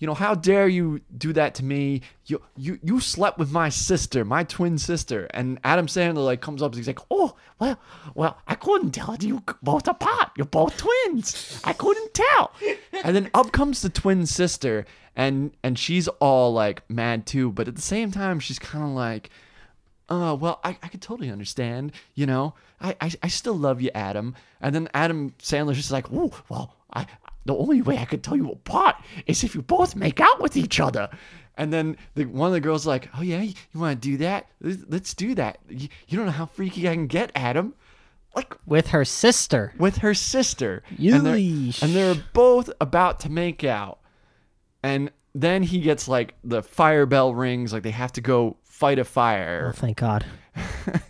you, 0.00 0.06
know, 0.08 0.14
how 0.14 0.34
dare 0.34 0.66
you 0.66 1.00
do 1.16 1.32
that 1.34 1.54
to 1.56 1.64
me? 1.64 2.02
You, 2.26 2.42
you, 2.56 2.80
you 2.82 2.98
slept 2.98 3.38
with 3.38 3.52
my 3.52 3.68
sister, 3.68 4.24
my 4.24 4.42
twin 4.42 4.78
sister. 4.78 5.28
And 5.32 5.60
Adam 5.62 5.86
Sandler 5.86 6.24
like 6.24 6.40
comes 6.40 6.62
up 6.62 6.72
and 6.72 6.78
he's 6.78 6.88
like, 6.88 6.98
oh, 7.10 7.36
well, 7.60 7.78
well, 8.14 8.38
I 8.48 8.56
couldn't 8.56 8.90
tell 8.90 9.16
you 9.20 9.42
both 9.62 9.86
apart. 9.86 10.32
You're 10.36 10.46
both 10.46 10.76
twins. 10.76 11.60
I 11.62 11.72
couldn't 11.74 12.14
tell. 12.14 12.52
And 13.04 13.14
then 13.14 13.30
up 13.34 13.52
comes 13.52 13.82
the 13.82 13.90
twin 13.90 14.26
sister, 14.26 14.86
and 15.14 15.52
and 15.62 15.78
she's 15.78 16.08
all 16.08 16.52
like 16.52 16.88
mad 16.90 17.26
too, 17.26 17.52
but 17.52 17.68
at 17.68 17.76
the 17.76 17.82
same 17.82 18.10
time, 18.10 18.40
she's 18.40 18.58
kind 18.58 18.84
of 18.84 18.90
like. 18.90 19.30
Oh, 20.12 20.34
well, 20.34 20.58
I, 20.64 20.70
I 20.82 20.88
could 20.88 21.00
totally 21.00 21.30
understand, 21.30 21.92
you 22.16 22.26
know. 22.26 22.54
I, 22.80 22.96
I, 23.00 23.12
I 23.22 23.28
still 23.28 23.54
love 23.54 23.80
you, 23.80 23.90
Adam. 23.94 24.34
And 24.60 24.74
then 24.74 24.88
Adam 24.92 25.34
Sandler's 25.38 25.76
just 25.76 25.92
like, 25.92 26.06
oh, 26.12 26.32
well, 26.48 26.74
I 26.92 27.06
the 27.44 27.56
only 27.56 27.82
way 27.82 27.98
I 27.98 28.04
could 28.04 28.22
tell 28.22 28.36
you 28.36 28.50
apart 28.50 28.96
is 29.26 29.42
if 29.44 29.54
you 29.54 29.62
both 29.62 29.96
make 29.96 30.20
out 30.20 30.40
with 30.40 30.56
each 30.56 30.80
other. 30.80 31.08
And 31.56 31.72
then 31.72 31.96
the, 32.14 32.24
one 32.24 32.46
of 32.48 32.52
the 32.52 32.60
girls 32.60 32.86
like, 32.86 33.08
oh 33.16 33.22
yeah, 33.22 33.42
you 33.42 33.54
want 33.74 34.00
to 34.00 34.08
do 34.08 34.16
that? 34.18 34.46
Let's, 34.60 34.82
let's 34.88 35.14
do 35.14 35.34
that. 35.34 35.58
You, 35.68 35.88
you 36.08 36.16
don't 36.16 36.26
know 36.26 36.32
how 36.32 36.46
freaky 36.46 36.88
I 36.88 36.94
can 36.94 37.06
get, 37.06 37.30
Adam. 37.34 37.74
Like 38.34 38.56
With 38.64 38.88
her 38.88 39.04
sister. 39.04 39.74
with 39.76 39.98
her 39.98 40.14
sister. 40.14 40.82
And 41.16 41.26
they're, 41.26 41.34
and 41.82 41.96
they're 41.96 42.24
both 42.32 42.70
about 42.80 43.20
to 43.20 43.28
make 43.30 43.64
out. 43.64 43.98
And 44.82 45.10
then 45.34 45.62
he 45.62 45.80
gets 45.80 46.08
like 46.08 46.34
the 46.44 46.62
fire 46.62 47.06
bell 47.06 47.34
rings, 47.34 47.72
like 47.72 47.82
they 47.82 47.90
have 47.90 48.12
to 48.12 48.20
go 48.20 48.56
fight 48.64 48.98
a 48.98 49.04
fire. 49.04 49.66
Oh, 49.68 49.72
thank 49.72 49.98
God. 49.98 50.24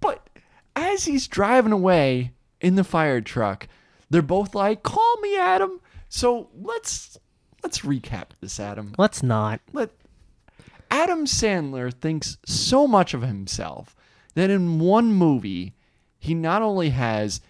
But 0.00 0.28
as 0.76 1.04
he's 1.04 1.26
driving 1.28 1.72
away 1.72 2.32
in 2.60 2.74
the 2.74 2.84
fire 2.84 3.20
truck, 3.20 3.66
they're 4.10 4.22
both 4.22 4.54
like, 4.54 4.82
"Call 4.82 5.16
me, 5.20 5.36
Adam." 5.36 5.80
So 6.08 6.48
let's 6.54 7.18
let's 7.62 7.80
recap 7.80 8.30
this, 8.40 8.60
Adam. 8.60 8.94
Let's 8.98 9.22
not. 9.22 9.60
Let 9.72 9.90
Adam 10.90 11.26
Sandler 11.26 11.92
thinks 11.92 12.38
so 12.44 12.86
much 12.86 13.14
of 13.14 13.22
himself 13.22 13.96
that 14.34 14.50
in 14.50 14.78
one 14.78 15.12
movie 15.12 15.74
he 16.18 16.34
not 16.34 16.62
only 16.62 16.90
has 16.90 17.40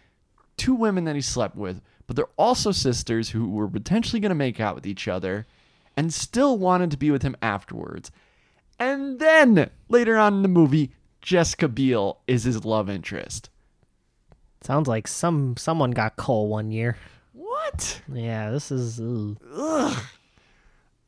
two 0.57 0.75
women 0.75 1.05
that 1.05 1.15
he 1.15 1.21
slept 1.21 1.57
with, 1.57 1.81
but 2.07 2.17
they're 2.17 2.27
also 2.37 2.73
sisters 2.73 3.31
who 3.31 3.49
were 3.49 3.69
potentially 3.69 4.21
going 4.21 4.31
to 4.31 4.35
make 4.35 4.61
out 4.61 4.75
with 4.75 4.87
each 4.87 5.09
other 5.09 5.47
and 5.97 6.13
still 6.13 6.59
wanted 6.59 6.91
to 6.91 6.97
be 6.97 7.11
with 7.11 7.23
him 7.23 7.37
afterwards. 7.41 8.11
And 8.79 9.19
then 9.19 9.71
later 9.89 10.17
on 10.17 10.35
in 10.35 10.43
the 10.43 10.49
movie, 10.49 10.93
Jessica 11.21 11.69
Biel 11.69 12.19
is 12.27 12.45
his 12.45 12.65
love 12.65 12.91
interest. 12.91 13.49
Sounds 14.65 14.89
like 14.89 15.07
some 15.07 15.57
someone 15.59 15.91
got 15.91 16.17
coal 16.17 16.49
one 16.49 16.71
year. 16.71 16.97
What? 17.35 18.01
Yeah, 18.11 18.51
this 18.51 18.71
is. 18.71 18.99
Ugh. 18.99 19.37
Ugh. 19.55 20.03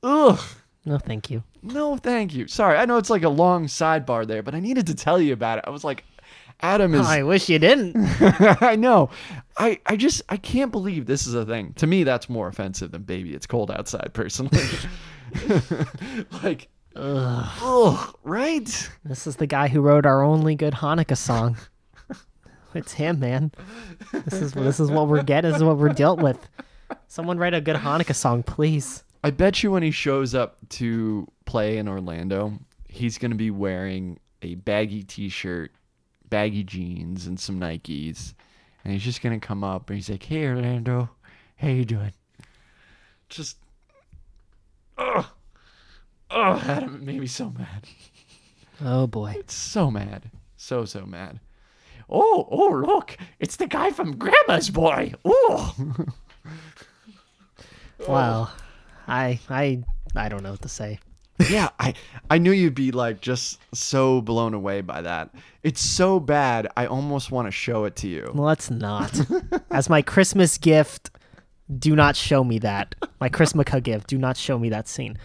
Ugh. 0.02 0.40
No, 0.84 0.98
thank 0.98 1.30
you. 1.30 1.42
No, 1.62 1.96
thank 1.96 2.34
you. 2.34 2.46
Sorry, 2.46 2.76
I 2.76 2.84
know 2.84 2.98
it's 2.98 3.10
like 3.10 3.22
a 3.24 3.28
long 3.28 3.66
sidebar 3.66 4.26
there, 4.26 4.42
but 4.42 4.54
I 4.54 4.60
needed 4.60 4.86
to 4.88 4.94
tell 4.94 5.20
you 5.20 5.32
about 5.32 5.58
it. 5.58 5.64
I 5.66 5.70
was 5.70 5.82
like, 5.84 6.04
Adam 6.60 6.94
is. 6.94 7.06
I 7.06 7.22
wish 7.22 7.48
you 7.48 7.58
didn't. 7.58 7.96
I 8.62 8.76
know. 8.76 9.10
I, 9.56 9.80
I 9.86 9.96
just 9.96 10.22
I 10.28 10.36
can't 10.36 10.70
believe 10.70 11.06
this 11.06 11.26
is 11.26 11.34
a 11.34 11.44
thing. 11.44 11.72
To 11.74 11.86
me, 11.86 12.04
that's 12.04 12.28
more 12.28 12.48
offensive 12.48 12.92
than 12.92 13.02
"Baby, 13.02 13.34
It's 13.34 13.46
Cold 13.46 13.70
Outside." 13.70 14.10
Personally, 14.12 14.60
like, 16.42 16.68
Ugh. 16.94 17.48
ugh, 17.62 18.16
right? 18.22 18.90
This 19.04 19.26
is 19.26 19.36
the 19.36 19.46
guy 19.46 19.68
who 19.68 19.80
wrote 19.80 20.04
our 20.06 20.22
only 20.22 20.54
good 20.54 20.74
Hanukkah 20.74 21.16
song. 21.16 21.56
It's 22.76 22.92
him, 22.92 23.20
man. 23.20 23.52
This 24.12 24.40
is 24.40 24.52
this 24.52 24.80
is 24.80 24.90
what 24.90 25.08
we're 25.08 25.22
getting. 25.22 25.50
This 25.50 25.58
is 25.58 25.64
what 25.64 25.78
we're 25.78 25.88
dealt 25.90 26.20
with. 26.20 26.48
Someone 27.08 27.38
write 27.38 27.54
a 27.54 27.60
good 27.60 27.76
Hanukkah 27.76 28.14
song, 28.14 28.42
please. 28.42 29.04
I 29.24 29.30
bet 29.30 29.62
you 29.62 29.70
when 29.70 29.82
he 29.82 29.90
shows 29.90 30.34
up 30.34 30.56
to 30.70 31.26
play 31.46 31.78
in 31.78 31.88
Orlando, 31.88 32.58
he's 32.88 33.18
gonna 33.18 33.34
be 33.34 33.50
wearing 33.50 34.18
a 34.42 34.54
baggy 34.54 35.02
T-shirt, 35.02 35.72
baggy 36.28 36.62
jeans, 36.62 37.26
and 37.26 37.38
some 37.38 37.58
Nikes, 37.58 38.34
and 38.84 38.92
he's 38.92 39.02
just 39.02 39.22
gonna 39.22 39.40
come 39.40 39.64
up 39.64 39.90
and 39.90 39.96
he's 39.96 40.10
like, 40.10 40.22
"Hey, 40.22 40.46
Orlando, 40.46 41.10
how 41.56 41.68
you 41.68 41.84
doing?" 41.84 42.12
Just, 43.28 43.56
oh, 44.98 45.32
ugh, 46.30 46.62
Adam, 46.64 46.94
it 46.96 47.02
made 47.02 47.20
me 47.20 47.26
so 47.26 47.50
mad. 47.50 47.88
Oh 48.84 49.06
boy. 49.06 49.36
So 49.46 49.90
mad. 49.90 50.30
So 50.56 50.84
so 50.84 51.06
mad. 51.06 51.40
Oh, 52.08 52.46
oh 52.50 52.84
look. 52.86 53.16
It's 53.40 53.56
the 53.56 53.66
guy 53.66 53.90
from 53.90 54.16
Grandma's 54.16 54.70
Boy. 54.70 55.14
Oh. 55.24 55.74
Well, 58.06 58.52
I 59.08 59.40
I 59.48 59.82
I 60.14 60.28
don't 60.28 60.42
know 60.42 60.50
what 60.52 60.62
to 60.62 60.68
say. 60.68 60.98
yeah, 61.50 61.68
I 61.78 61.94
I 62.30 62.38
knew 62.38 62.52
you'd 62.52 62.74
be 62.74 62.92
like 62.92 63.20
just 63.20 63.58
so 63.74 64.20
blown 64.20 64.54
away 64.54 64.80
by 64.80 65.02
that. 65.02 65.30
It's 65.62 65.80
so 65.80 66.20
bad. 66.20 66.68
I 66.76 66.86
almost 66.86 67.30
want 67.30 67.46
to 67.46 67.52
show 67.52 67.84
it 67.84 67.96
to 67.96 68.08
you. 68.08 68.30
Let's 68.34 68.70
not. 68.70 69.20
As 69.70 69.90
my 69.90 70.02
Christmas 70.02 70.56
gift, 70.56 71.10
do 71.78 71.96
not 71.96 72.14
show 72.16 72.44
me 72.44 72.58
that. 72.60 72.94
My 73.20 73.28
Christmas 73.28 73.66
gift, 73.82 74.06
do 74.06 74.18
not 74.18 74.36
show 74.36 74.58
me 74.58 74.68
that 74.68 74.86
scene. 74.88 75.18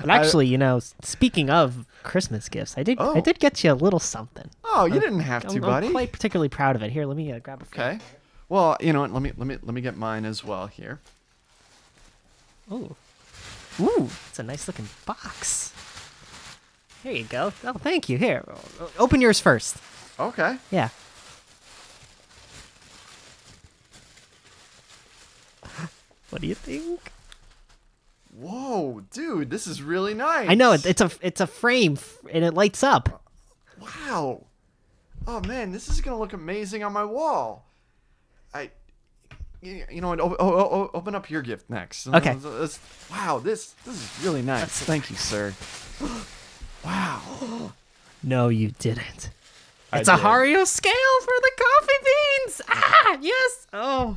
But 0.00 0.10
actually, 0.10 0.46
you 0.46 0.56
know, 0.58 0.80
speaking 1.02 1.50
of 1.50 1.84
Christmas 2.02 2.48
gifts, 2.48 2.76
I 2.78 2.82
did 2.82 2.98
I 3.00 3.04
Oh. 3.04 3.20
did 3.20 3.38
get 3.38 3.62
you 3.64 3.72
a 3.72 3.74
little 3.74 3.98
something. 3.98 4.48
Oh, 4.64 4.86
you 4.86 5.00
didn't 5.00 5.20
have 5.20 5.44
I'm, 5.44 5.50
to, 5.50 5.56
I'm 5.56 5.60
buddy. 5.62 5.90
quite 5.90 6.12
particularly 6.12 6.48
proud 6.48 6.76
of 6.76 6.82
it. 6.82 6.90
Here, 6.90 7.04
let 7.06 7.16
me 7.16 7.32
uh, 7.32 7.38
grab 7.38 7.60
a. 7.62 7.64
Okay. 7.64 7.98
Well, 8.48 8.76
you 8.80 8.92
know 8.92 9.00
what? 9.00 9.12
Let 9.12 9.22
me 9.22 9.32
let 9.36 9.46
me 9.46 9.58
let 9.62 9.74
me 9.74 9.80
get 9.80 9.96
mine 9.96 10.24
as 10.24 10.44
well 10.44 10.66
here. 10.66 11.00
Ooh. 12.72 12.94
Ooh, 13.80 14.08
it's 14.28 14.38
a 14.38 14.42
nice 14.42 14.66
looking 14.68 14.88
box. 15.04 15.72
Here 17.02 17.12
you 17.12 17.24
go. 17.24 17.52
Oh, 17.64 17.72
thank 17.74 18.08
you. 18.08 18.16
Here, 18.16 18.44
open 18.98 19.20
yours 19.20 19.40
first. 19.40 19.76
Okay. 20.18 20.56
Yeah. 20.70 20.88
What 26.30 26.40
do 26.42 26.48
you 26.48 26.54
think? 26.54 27.00
Whoa, 28.36 29.02
dude, 29.12 29.50
this 29.50 29.66
is 29.66 29.80
really 29.82 30.14
nice. 30.14 30.48
I 30.48 30.54
know 30.54 30.72
it, 30.72 30.84
it's 30.84 31.00
a 31.00 31.10
it's 31.20 31.40
a 31.40 31.46
frame 31.46 31.98
and 32.32 32.44
it 32.44 32.54
lights 32.54 32.82
up. 32.82 33.22
Wow. 33.80 34.44
Oh 35.26 35.40
man, 35.40 35.70
this 35.72 35.88
is 35.88 36.00
gonna 36.00 36.18
look 36.18 36.32
amazing 36.32 36.82
on 36.82 36.92
my 36.92 37.04
wall. 37.04 37.64
I, 38.52 38.70
you 39.62 40.00
know 40.00 40.08
what? 40.08 40.20
o- 40.20 40.36
o- 40.38 40.58
o- 40.58 40.90
open 40.94 41.14
up 41.14 41.30
your 41.30 41.42
gift 41.42 41.70
next. 41.70 42.06
Okay. 42.08 42.36
Wow, 43.10 43.38
this 43.38 43.74
this 43.84 43.94
is 43.94 44.24
really 44.24 44.42
nice. 44.42 44.80
Thank 44.80 45.10
you, 45.10 45.16
sir. 45.16 45.54
Wow. 46.84 47.72
No, 48.22 48.48
you 48.48 48.72
didn't. 48.78 49.30
I 49.92 50.00
It's 50.00 50.08
a. 50.08 50.16
Hario 50.16 50.66
scale 50.66 50.92
for 51.22 51.34
the 51.40 51.50
coffee 51.56 52.04
beans. 52.04 52.62
Ah, 52.68 53.18
yes. 53.20 53.66
Oh, 53.72 54.16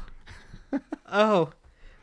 oh, 1.12 1.50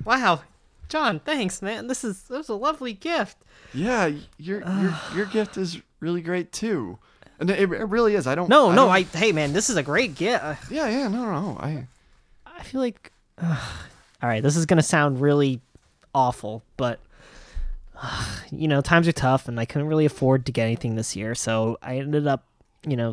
wow, 0.04 0.42
John. 0.88 1.20
Thanks, 1.20 1.60
man. 1.62 1.86
This 1.86 2.04
is 2.04 2.22
this 2.24 2.44
is 2.44 2.48
a 2.48 2.54
lovely 2.54 2.92
gift. 2.92 3.38
Yeah, 3.72 4.06
your 4.38 4.60
your 4.80 4.94
your 5.14 5.26
gift 5.26 5.56
is 5.56 5.80
really 6.00 6.20
great 6.22 6.52
too. 6.52 6.98
And 7.40 7.50
it, 7.50 7.58
it 7.58 7.66
really 7.68 8.14
is. 8.14 8.26
I 8.28 8.34
don't. 8.36 8.48
No, 8.48 8.70
I 8.70 8.74
no. 8.74 8.82
don't- 8.86 8.90
I 8.90 9.02
hey, 9.02 9.32
man, 9.32 9.52
this 9.52 9.68
is 9.68 9.76
a 9.76 9.82
great 9.82 10.14
gift. 10.14 10.44
Uh, 10.44 10.54
Yeah, 10.70 10.88
yeah. 10.88 11.08
No, 11.08 11.24
no. 11.24 11.56
I. 11.60 11.86
I 12.46 12.62
feel 12.62 12.80
like. 12.80 13.10
all 13.42 13.48
right, 14.22 14.42
this 14.42 14.56
is 14.56 14.66
gonna 14.66 14.82
sound 14.82 15.20
really 15.20 15.60
awful, 16.14 16.62
but 16.76 17.00
you 18.52 18.68
know, 18.68 18.80
times 18.80 19.08
are 19.08 19.12
tough, 19.12 19.48
and 19.48 19.58
I 19.58 19.64
couldn't 19.64 19.88
really 19.88 20.04
afford 20.06 20.46
to 20.46 20.52
get 20.52 20.64
anything 20.64 20.94
this 20.94 21.16
year, 21.16 21.34
so 21.34 21.78
I 21.82 21.98
ended 21.98 22.26
up, 22.28 22.44
you 22.86 22.96
know, 22.96 23.12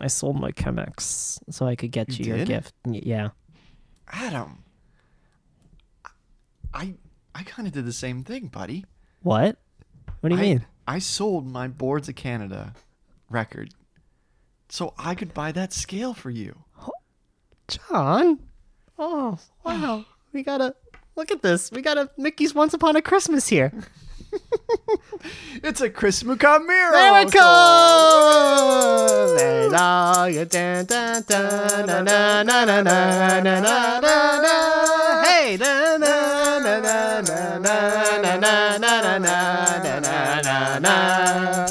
I 0.00 0.06
sold 0.08 0.38
my 0.40 0.52
Chemex 0.52 1.38
so 1.50 1.66
I 1.66 1.76
could 1.76 1.90
get 1.92 2.18
you, 2.18 2.26
You 2.26 2.36
your 2.36 2.44
gift. 2.46 2.74
Yeah. 2.86 3.30
Adam. 4.12 4.63
I 6.74 6.94
I 7.34 7.42
kind 7.44 7.66
of 7.66 7.72
did 7.72 7.86
the 7.86 7.92
same 7.92 8.22
thing, 8.24 8.48
buddy. 8.48 8.84
What? 9.22 9.56
What 10.20 10.30
do 10.30 10.34
you 10.36 10.40
I, 10.40 10.44
mean? 10.44 10.66
I 10.86 10.98
sold 10.98 11.46
my 11.46 11.68
Boards 11.68 12.08
of 12.08 12.14
Canada 12.14 12.74
record 13.30 13.70
so 14.68 14.92
I 14.98 15.14
could 15.14 15.32
buy 15.32 15.52
that 15.52 15.72
scale 15.72 16.14
for 16.14 16.30
you. 16.30 16.64
John? 17.68 18.40
Oh, 18.98 19.38
wow. 19.64 20.04
we 20.32 20.42
gotta 20.42 20.74
look 21.16 21.30
at 21.30 21.42
this. 21.42 21.70
We 21.70 21.80
got 21.80 21.96
a 21.96 22.10
Mickey's 22.18 22.54
Once 22.54 22.74
Upon 22.74 22.96
a 22.96 23.02
Christmas 23.02 23.48
here. 23.48 23.72
It's 25.62 25.80
a 25.80 25.88
Chrismukkah 25.88 26.66
miracle. 26.66 26.98
There 27.00 27.22
it 27.22 27.32
goes! 27.32 27.42
There 29.38 29.66
it 29.66 29.74
all, 29.74 30.28
you 30.28 30.44
dun, 30.44 30.84
dun, 30.84 31.22
dun, 31.26 31.86
na, 31.86 32.02
na, 32.02 32.42
na, 32.42 32.64
na, 32.64 32.82
na, 32.82 33.40
na, 33.40 33.60
na, 33.60 34.00
na, 34.00 34.40
na. 34.40 35.24
Hey, 35.24 35.56
na, 35.56 35.96
na, 35.96 36.58
na, 36.58 36.80
na, 36.80 37.20
na, 37.20 37.58
na, 37.58 37.88
na, 38.18 38.36
na, 38.38 38.78
na, 38.78 39.18
na, 39.18 39.18
na, 39.18 40.00
na, 40.00 40.40
na, 40.42 40.78
na. 40.78 41.66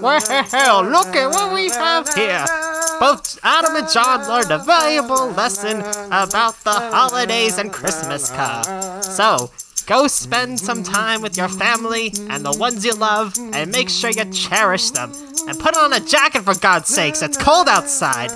Well, 0.00 0.84
look 0.84 1.14
at 1.14 1.28
what 1.30 1.52
we 1.52 1.68
have 1.70 2.08
here. 2.14 2.44
Both 3.00 3.38
Adam 3.42 3.76
and 3.76 3.88
John 3.90 4.26
learned 4.28 4.50
a 4.50 4.58
valuable 4.58 5.30
lesson 5.32 5.80
about 6.06 6.56
the 6.64 6.72
holidays 6.72 7.58
and 7.58 7.72
Christmas 7.72 8.30
car. 8.30 8.64
So, 9.02 9.50
go 9.86 10.06
spend 10.06 10.58
some 10.60 10.82
time 10.82 11.22
with 11.22 11.36
your 11.36 11.48
family 11.48 12.12
and 12.28 12.44
the 12.44 12.56
ones 12.56 12.84
you 12.84 12.94
love, 12.94 13.34
and 13.52 13.70
make 13.70 13.88
sure 13.88 14.10
you 14.10 14.24
cherish 14.26 14.90
them. 14.90 15.12
And 15.46 15.58
put 15.58 15.76
on 15.76 15.92
a 15.92 16.00
jacket 16.00 16.42
for 16.42 16.54
God's 16.58 16.88
sakes, 16.88 17.22
it's 17.22 17.36
cold 17.36 17.68
outside. 17.68 18.30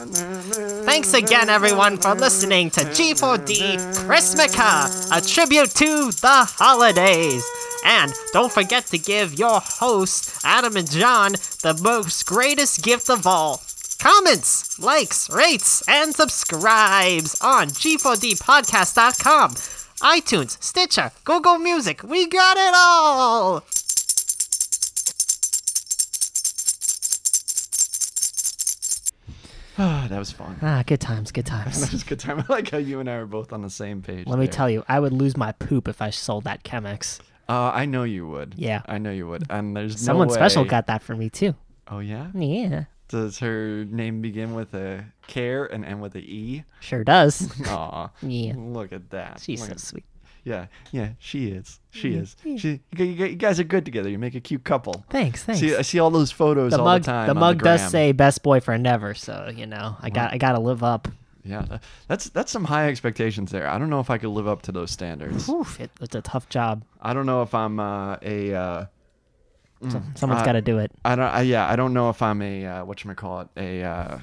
Thanks 0.84 1.14
again, 1.14 1.48
everyone, 1.48 1.96
for 1.96 2.14
listening 2.14 2.70
to 2.70 2.80
G4D 2.80 3.76
Chrismukkah, 4.06 5.16
a 5.16 5.20
tribute 5.26 5.70
to 5.70 6.10
the 6.10 6.44
holidays. 6.58 7.44
And 7.84 8.12
don't 8.32 8.52
forget 8.52 8.86
to 8.86 8.98
give 8.98 9.38
your 9.38 9.60
hosts, 9.62 10.44
Adam 10.44 10.76
and 10.76 10.90
John, 10.90 11.32
the 11.62 11.78
most 11.82 12.26
greatest 12.26 12.82
gift 12.82 13.08
of 13.08 13.26
all. 13.26 13.62
Comments, 13.98 14.78
likes, 14.78 15.28
rates, 15.28 15.82
and 15.88 16.14
subscribes 16.14 17.36
on 17.40 17.68
G4Dpodcast.com, 17.68 19.54
iTunes, 20.00 20.62
Stitcher, 20.62 21.10
Google 21.24 21.58
Music. 21.58 22.02
We 22.02 22.28
got 22.28 22.56
it 22.56 22.74
all! 22.76 23.64
that 30.08 30.18
was 30.18 30.30
fun. 30.30 30.56
Ah, 30.62 30.82
good 30.86 31.00
times, 31.00 31.32
good 31.32 31.46
times. 31.54 31.80
That 31.80 31.92
was 31.92 32.02
a 32.02 32.06
good 32.06 32.20
time. 32.20 32.40
I 32.48 32.52
like 32.52 32.70
how 32.70 32.78
you 32.78 33.00
and 33.00 33.08
I 33.10 33.14
are 33.14 33.26
both 33.26 33.52
on 33.52 33.62
the 33.62 33.70
same 33.70 34.02
page. 34.02 34.26
Let 34.26 34.38
me 34.38 34.46
there. 34.46 34.52
tell 34.52 34.70
you, 34.70 34.84
I 34.88 35.00
would 35.00 35.12
lose 35.12 35.36
my 35.36 35.52
poop 35.52 35.88
if 35.88 36.00
I 36.00 36.10
sold 36.10 36.44
that 36.44 36.62
Chemex. 36.62 37.20
Uh, 37.48 37.70
I 37.74 37.86
know 37.86 38.02
you 38.04 38.26
would. 38.26 38.54
Yeah. 38.56 38.82
I 38.86 38.98
know 38.98 39.10
you 39.10 39.26
would. 39.26 39.44
And 39.50 39.76
there's 39.76 40.00
Someone 40.00 40.28
no 40.28 40.34
special 40.34 40.64
got 40.64 40.86
that 40.88 41.02
for 41.02 41.16
me 41.16 41.30
too. 41.30 41.54
Oh 41.90 42.00
yeah. 42.00 42.28
Yeah, 42.34 42.84
Does 43.08 43.38
her 43.38 43.84
name 43.86 44.20
begin 44.20 44.54
with 44.54 44.74
a 44.74 45.04
care 45.26 45.64
and 45.66 45.84
end 45.84 46.00
with 46.02 46.14
a 46.14 46.18
e? 46.20 46.64
sure 46.80 47.04
does. 47.04 47.50
Aw. 47.66 48.10
Yeah. 48.22 48.52
Look 48.56 48.92
at 48.92 49.10
that. 49.10 49.40
She's 49.40 49.60
Look 49.60 49.68
so 49.70 49.72
at- 49.72 49.80
sweet. 49.80 50.04
Yeah, 50.44 50.66
yeah, 50.92 51.10
she 51.18 51.48
is. 51.48 51.78
She 51.90 52.12
Mm-hmm. 52.12 52.48
is. 52.54 52.60
She. 52.60 52.80
You, 52.96 53.34
guys 53.34 53.60
are 53.60 53.64
good 53.64 53.84
together. 53.84 54.08
You 54.08 54.18
make 54.18 54.34
a 54.34 54.40
cute 54.40 54.64
couple. 54.64 55.04
Thanks, 55.10 55.44
thanks. 55.44 55.60
See, 55.60 55.74
I 55.76 55.82
see 55.82 55.98
all 55.98 56.10
those 56.10 56.30
photos 56.30 56.72
the 56.72 56.78
all 56.78 56.84
mug, 56.84 57.02
the 57.02 57.06
time. 57.06 57.26
the 57.28 57.34
mug 57.34 57.62
does 57.62 57.90
say 57.90 58.12
best 58.12 58.42
boyfriend 58.42 58.86
ever, 58.86 59.12
so 59.14 59.50
you 59.54 59.66
know 59.66 59.96
I 60.00 60.08
got 60.08 60.32
I 60.32 60.38
got 60.38 60.52
to 60.52 60.60
live 60.60 60.82
up. 60.82 61.08
Yeah, 61.44 61.78
that's 62.06 62.30
that's 62.30 62.50
some 62.52 62.64
high 62.64 62.88
expectations 62.88 63.50
there. 63.50 63.68
I 63.68 63.78
don't 63.78 63.90
know 63.90 64.00
if 64.00 64.08
I 64.10 64.16
could 64.16 64.30
live 64.30 64.48
up 64.48 64.62
to 64.62 64.72
those 64.72 64.90
standards. 64.90 65.48
Oof, 65.50 65.78
it, 65.80 65.90
it's 66.00 66.14
a 66.14 66.22
tough 66.22 66.48
job. 66.48 66.82
I 67.02 67.12
don't 67.12 67.26
know 67.26 67.42
if 67.42 67.54
I'm 67.54 67.78
uh, 67.78 68.16
a. 68.22 68.54
Uh, 68.54 68.86
So, 69.80 70.02
someone's 70.16 70.42
uh, 70.42 70.44
got 70.44 70.52
to 70.52 70.60
do 70.60 70.78
it. 70.78 70.90
I 71.04 71.14
don't. 71.14 71.26
I, 71.26 71.42
yeah, 71.42 71.68
I 71.70 71.76
don't 71.76 71.94
know 71.94 72.10
if 72.10 72.20
I'm 72.20 72.42
a 72.42 72.66
uh, 72.66 72.84
what 72.84 73.04
you 73.04 73.14
call 73.14 73.42
it 73.42 73.48
a 73.56 73.84
uh, 73.84 74.18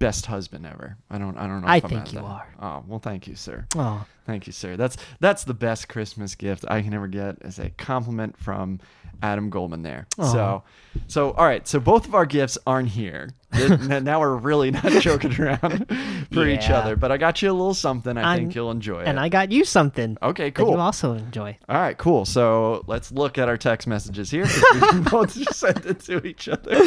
best 0.00 0.26
husband 0.26 0.66
ever. 0.66 0.96
I 1.08 1.18
don't. 1.18 1.36
I 1.36 1.46
don't 1.46 1.60
know. 1.60 1.68
I 1.68 1.76
if 1.76 1.84
I'm 1.84 1.90
think 1.90 2.12
you 2.12 2.18
that. 2.18 2.24
are. 2.24 2.48
Oh 2.60 2.82
well, 2.88 2.98
thank 2.98 3.28
you, 3.28 3.36
sir. 3.36 3.66
Oh, 3.76 4.04
Thank 4.26 4.46
you, 4.46 4.52
sir. 4.52 4.76
That's 4.76 4.96
that's 5.20 5.44
the 5.44 5.54
best 5.54 5.88
Christmas 5.88 6.34
gift 6.34 6.64
I 6.68 6.82
can 6.82 6.94
ever 6.94 7.06
get 7.08 7.38
is 7.42 7.58
a 7.58 7.70
compliment 7.70 8.36
from 8.38 8.78
Adam 9.22 9.50
Goldman 9.50 9.82
there. 9.82 10.06
So, 10.16 10.62
so 11.08 11.32
all 11.32 11.44
right. 11.44 11.66
So 11.66 11.80
both 11.80 12.06
of 12.06 12.14
our 12.14 12.26
gifts 12.26 12.56
aren't 12.66 12.88
here. 12.88 13.30
Now 13.88 14.20
we're 14.20 14.36
really 14.36 14.70
not 14.70 14.84
joking 15.02 15.34
around 15.40 15.86
for 16.32 16.46
each 16.46 16.70
other. 16.70 16.94
But 16.94 17.10
I 17.10 17.16
got 17.16 17.42
you 17.42 17.50
a 17.50 17.52
little 17.52 17.74
something. 17.74 18.16
I 18.16 18.22
I'm- 18.22 18.38
think 18.38 18.54
you'll 18.54 18.70
enjoy 18.70 19.00
and 19.00 19.18
it. 19.18 19.20
I 19.20 19.28
got 19.28 19.50
you 19.50 19.64
something. 19.64 20.16
okay, 20.22 20.50
cool. 20.52 20.70
you 20.70 20.76
also 20.78 21.12
enjoy. 21.14 21.58
all 21.68 21.76
right, 21.76 21.98
cool. 21.98 22.24
So 22.24 22.84
let's 22.86 23.10
look 23.10 23.36
at 23.36 23.48
our 23.48 23.56
text 23.56 23.88
messages 23.88 24.30
here. 24.30 24.46
we 24.92 25.00
both 25.10 25.34
just 25.36 25.58
sent 25.58 25.84
it 25.86 25.98
to 26.00 26.24
each 26.26 26.48
other. 26.48 26.78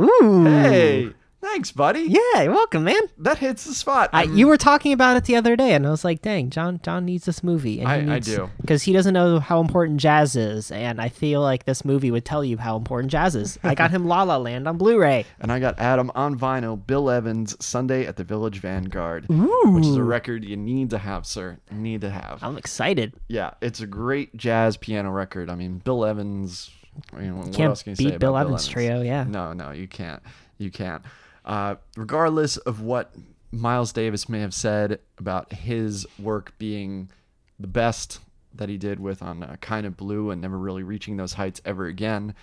Ooh. 0.00 0.44
Hey, 0.44 1.12
thanks, 1.44 1.70
buddy. 1.72 2.00
Yeah, 2.02 2.42
you're 2.42 2.52
welcome, 2.52 2.84
man. 2.84 3.00
That 3.18 3.38
hits 3.38 3.64
the 3.64 3.74
spot. 3.74 4.10
I, 4.12 4.24
you 4.24 4.46
were 4.48 4.56
talking 4.56 4.92
about 4.92 5.16
it 5.16 5.24
the 5.24 5.36
other 5.36 5.54
day, 5.56 5.74
and 5.74 5.86
I 5.86 5.90
was 5.90 6.04
like, 6.04 6.22
"Dang, 6.22 6.50
John, 6.50 6.80
John 6.82 7.04
needs 7.04 7.24
this 7.26 7.42
movie." 7.42 7.80
And 7.80 7.88
I- 7.88 8.00
he 8.00 8.10
I 8.10 8.14
needs, 8.14 8.26
do. 8.26 8.50
because 8.60 8.82
he 8.82 8.92
doesn't 8.92 9.14
know 9.14 9.38
how 9.40 9.60
important 9.60 10.00
jazz 10.00 10.34
is, 10.36 10.70
and 10.70 11.00
I 11.00 11.08
feel 11.08 11.40
like 11.40 11.64
this 11.64 11.84
movie 11.84 12.10
would 12.10 12.24
tell 12.24 12.44
you 12.44 12.56
how 12.56 12.76
important 12.76 13.12
jazz 13.12 13.36
is. 13.36 13.58
I 13.62 13.74
got 13.74 13.90
him 13.90 14.06
La 14.06 14.22
La 14.22 14.36
Land 14.36 14.66
on 14.66 14.76
Blu-ray. 14.78 15.24
And 15.40 15.52
I 15.52 15.60
got 15.60 15.78
Adam 15.78 16.10
on 16.14 16.38
vinyl, 16.38 16.84
Bill 16.86 17.10
Evans, 17.10 17.54
Sunday 17.64 18.06
at 18.06 18.16
the 18.16 18.24
Village 18.24 18.60
Vanguard, 18.60 19.26
which 19.28 19.84
is 19.86 19.96
a 19.96 20.02
record 20.02 20.42
you 20.44 20.56
need 20.56 20.90
to 20.90 20.98
have, 20.98 21.26
sir. 21.26 21.58
Need 21.70 22.00
to 22.00 22.10
have. 22.10 22.42
I'm 22.42 22.56
excited. 22.56 23.12
Yeah, 23.28 23.50
it's 23.60 23.80
a 23.80 23.86
great 23.86 24.34
jazz 24.36 24.76
piano 24.78 25.10
record. 25.10 25.50
I 25.50 25.54
mean, 25.54 25.78
Bill 25.78 26.04
Evans. 26.06 26.70
I 27.12 27.18
mean, 27.18 27.36
what 27.36 27.46
Can't 27.52 27.70
else 27.70 27.82
can 27.82 27.90
you 27.92 27.96
beat 27.96 28.10
say 28.12 28.16
Bill 28.18 28.36
about 28.36 28.46
Evans 28.46 28.66
trio, 28.68 29.02
yeah. 29.02 29.24
No, 29.24 29.52
no, 29.52 29.72
you 29.72 29.86
can't. 29.88 30.22
You 30.58 30.70
can't. 30.70 31.02
Uh, 31.44 31.76
regardless 31.96 32.56
of 32.56 32.80
what 32.80 33.14
Miles 33.52 33.92
Davis 33.92 34.28
may 34.28 34.40
have 34.40 34.54
said 34.54 34.98
about 35.18 35.52
his 35.52 36.06
work 36.18 36.54
being 36.58 37.10
the 37.58 37.66
best 37.66 38.20
that 38.54 38.68
he 38.68 38.78
did 38.78 39.00
with 39.00 39.22
on 39.22 39.42
uh, 39.42 39.56
Kind 39.60 39.86
of 39.86 39.96
Blue 39.96 40.30
and 40.30 40.40
never 40.40 40.58
really 40.58 40.82
reaching 40.82 41.16
those 41.16 41.34
heights 41.34 41.60
ever 41.64 41.86
again, 41.86 42.34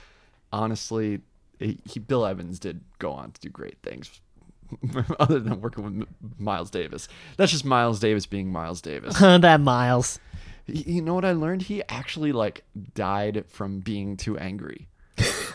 honestly, 0.51 1.21
he, 1.59 1.79
he, 1.85 1.99
Bill 1.99 2.25
Evans 2.25 2.59
did 2.59 2.81
go 2.99 3.11
on 3.11 3.31
to 3.31 3.41
do 3.41 3.49
great 3.49 3.77
things. 3.81 4.21
Other 5.19 5.39
than 5.39 5.61
working 5.61 5.83
with 5.83 6.07
Miles 6.37 6.69
Davis, 6.69 7.07
that's 7.37 7.51
just 7.51 7.65
Miles 7.65 7.99
Davis 7.99 8.25
being 8.25 8.51
Miles 8.51 8.81
Davis. 8.81 9.19
that 9.19 9.59
Miles. 9.61 10.19
You 10.65 11.01
know 11.01 11.13
what 11.13 11.25
I 11.25 11.33
learned? 11.33 11.63
He 11.63 11.83
actually 11.89 12.31
like 12.31 12.63
died 12.93 13.43
from 13.49 13.79
being 13.79 14.15
too 14.15 14.37
angry. 14.37 14.87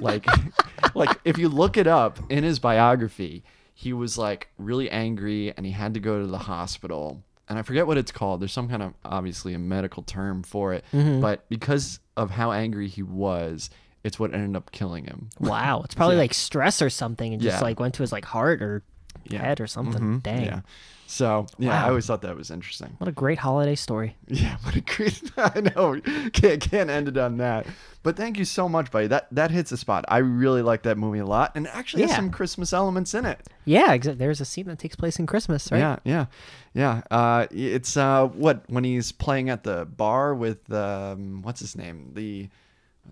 Like 0.01 0.27
like 0.95 1.19
if 1.25 1.39
you 1.39 1.49
look 1.49 1.77
it 1.77 1.87
up 1.87 2.19
in 2.31 2.45
his 2.45 2.59
biography, 2.59 3.45
he 3.75 3.93
was 3.93 4.17
like 4.19 4.49
really 4.59 4.91
angry 4.91 5.53
and 5.57 5.67
he 5.67 5.73
had 5.73 5.95
to 5.95 6.01
go 6.01 6.21
to 6.21 6.27
the 6.27 6.39
hospital. 6.39 7.23
And 7.49 7.59
I 7.59 7.63
forget 7.63 7.87
what 7.87 7.97
it's 7.97 8.11
called. 8.11 8.41
There's 8.41 8.53
some 8.53 8.69
kind 8.69 8.83
of 8.83 8.95
obviously 9.05 9.55
a 9.55 9.59
medical 9.59 10.03
term 10.03 10.43
for 10.43 10.73
it. 10.75 10.85
Mm-hmm. 10.93 11.21
But 11.21 11.49
because 11.49 12.01
of 12.17 12.31
how 12.31 12.51
angry 12.51 12.89
he 12.89 13.03
was, 13.05 13.71
it's 14.03 14.19
what 14.19 14.35
ended 14.35 14.57
up 14.57 14.73
killing 14.73 15.05
him. 15.05 15.31
Wow, 15.39 15.83
it's 15.85 15.95
probably 15.97 16.17
like 16.17 16.35
stress 16.35 16.83
or 16.83 16.91
something, 16.91 17.33
and 17.33 17.41
just 17.43 17.59
Yeah. 17.59 17.63
like 17.63 17.79
went 17.79 17.95
to 17.95 18.03
his 18.03 18.11
like 18.13 18.25
heart 18.25 18.63
or 18.63 18.83
Yeah. 19.25 19.41
head 19.43 19.61
or 19.61 19.67
something. 19.67 20.03
Mhm, 20.03 20.23
Dang. 20.23 20.45
Yeah. 20.45 20.61
So 21.09 21.47
yeah, 21.59 21.85
I 21.85 21.89
always 21.89 22.05
thought 22.05 22.23
that 22.23 22.37
was 22.37 22.51
interesting. 22.51 22.97
What 22.99 23.07
a 23.07 23.13
great 23.13 23.39
holiday 23.39 23.77
story. 23.77 24.17
Yeah, 24.27 24.57
what 24.63 24.75
a 24.75 24.81
great! 24.81 25.23
I 25.37 25.61
know 25.61 26.01
can't 26.33 26.61
can't 26.61 26.91
end 26.91 27.07
it 27.07 27.17
on 27.17 27.37
that. 27.37 27.65
But 28.03 28.17
thank 28.17 28.39
you 28.39 28.45
so 28.45 28.69
much, 28.69 28.91
buddy. 28.91 29.07
That 29.07 29.29
that 29.31 29.53
hits 29.53 29.71
a 29.71 29.77
spot. 29.77 30.05
I 30.09 30.19
really 30.19 30.63
like 30.63 30.83
that 30.83 30.99
movie 30.99 31.21
a 31.21 31.25
lot, 31.25 31.53
and 31.55 31.69
actually 31.69 32.03
has 32.03 32.17
some 32.17 32.31
Christmas 32.31 32.73
elements 32.73 33.15
in 33.15 33.25
it. 33.25 33.39
Yeah, 33.65 33.97
exa- 33.97 34.19
there's 34.19 34.41
a 34.41 34.45
scene 34.45 34.67
that 34.67 34.81
takes 34.81 34.97
place 34.97 35.21
in 35.21 35.27
Christmas, 35.27 35.71
right? 35.71 35.79
Yeah, 35.79 35.97
yeah, 36.05 36.27
yeah. 36.75 37.03
Uh, 37.09 37.47
it's 37.53 37.97
uh, 37.97 38.27
what 38.27 38.65
when 38.69 38.83
he's 38.83 39.13
playing 39.13 39.49
at 39.49 39.63
the 39.63 39.85
bar 39.85 40.35
with 40.35 40.73
um, 40.73 41.43
what's 41.43 41.61
his 41.61 41.77
name? 41.77 42.11
The 42.15 42.49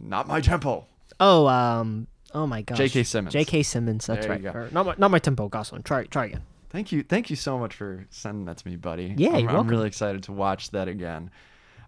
not 0.00 0.26
my 0.26 0.40
temple. 0.40 0.88
Oh, 1.20 1.46
um, 1.46 2.08
oh 2.34 2.46
my 2.46 2.62
gosh. 2.62 2.78
J.K. 2.78 3.02
Simmons. 3.04 3.32
J.K. 3.32 3.62
Simmons. 3.62 4.06
That's 4.06 4.26
There 4.26 4.36
you 4.38 4.44
right. 4.46 4.52
go. 4.54 4.58
Or 4.60 4.68
not 4.72 4.86
my, 4.86 4.94
not 4.98 5.10
my 5.10 5.18
tempo, 5.18 5.48
Gosling. 5.48 5.82
Try, 5.82 6.04
try 6.04 6.26
again. 6.26 6.42
Thank 6.70 6.90
you, 6.92 7.02
thank 7.04 7.30
you 7.30 7.36
so 7.36 7.56
much 7.58 7.74
for 7.74 8.04
sending 8.10 8.46
that 8.46 8.56
to 8.58 8.68
me, 8.68 8.76
buddy. 8.76 9.14
Yeah, 9.16 9.30
I'm, 9.30 9.38
you're 9.40 9.48
I'm 9.50 9.54
welcome. 9.54 9.68
really 9.70 9.86
excited 9.86 10.24
to 10.24 10.32
watch 10.32 10.70
that 10.72 10.88
again. 10.88 11.30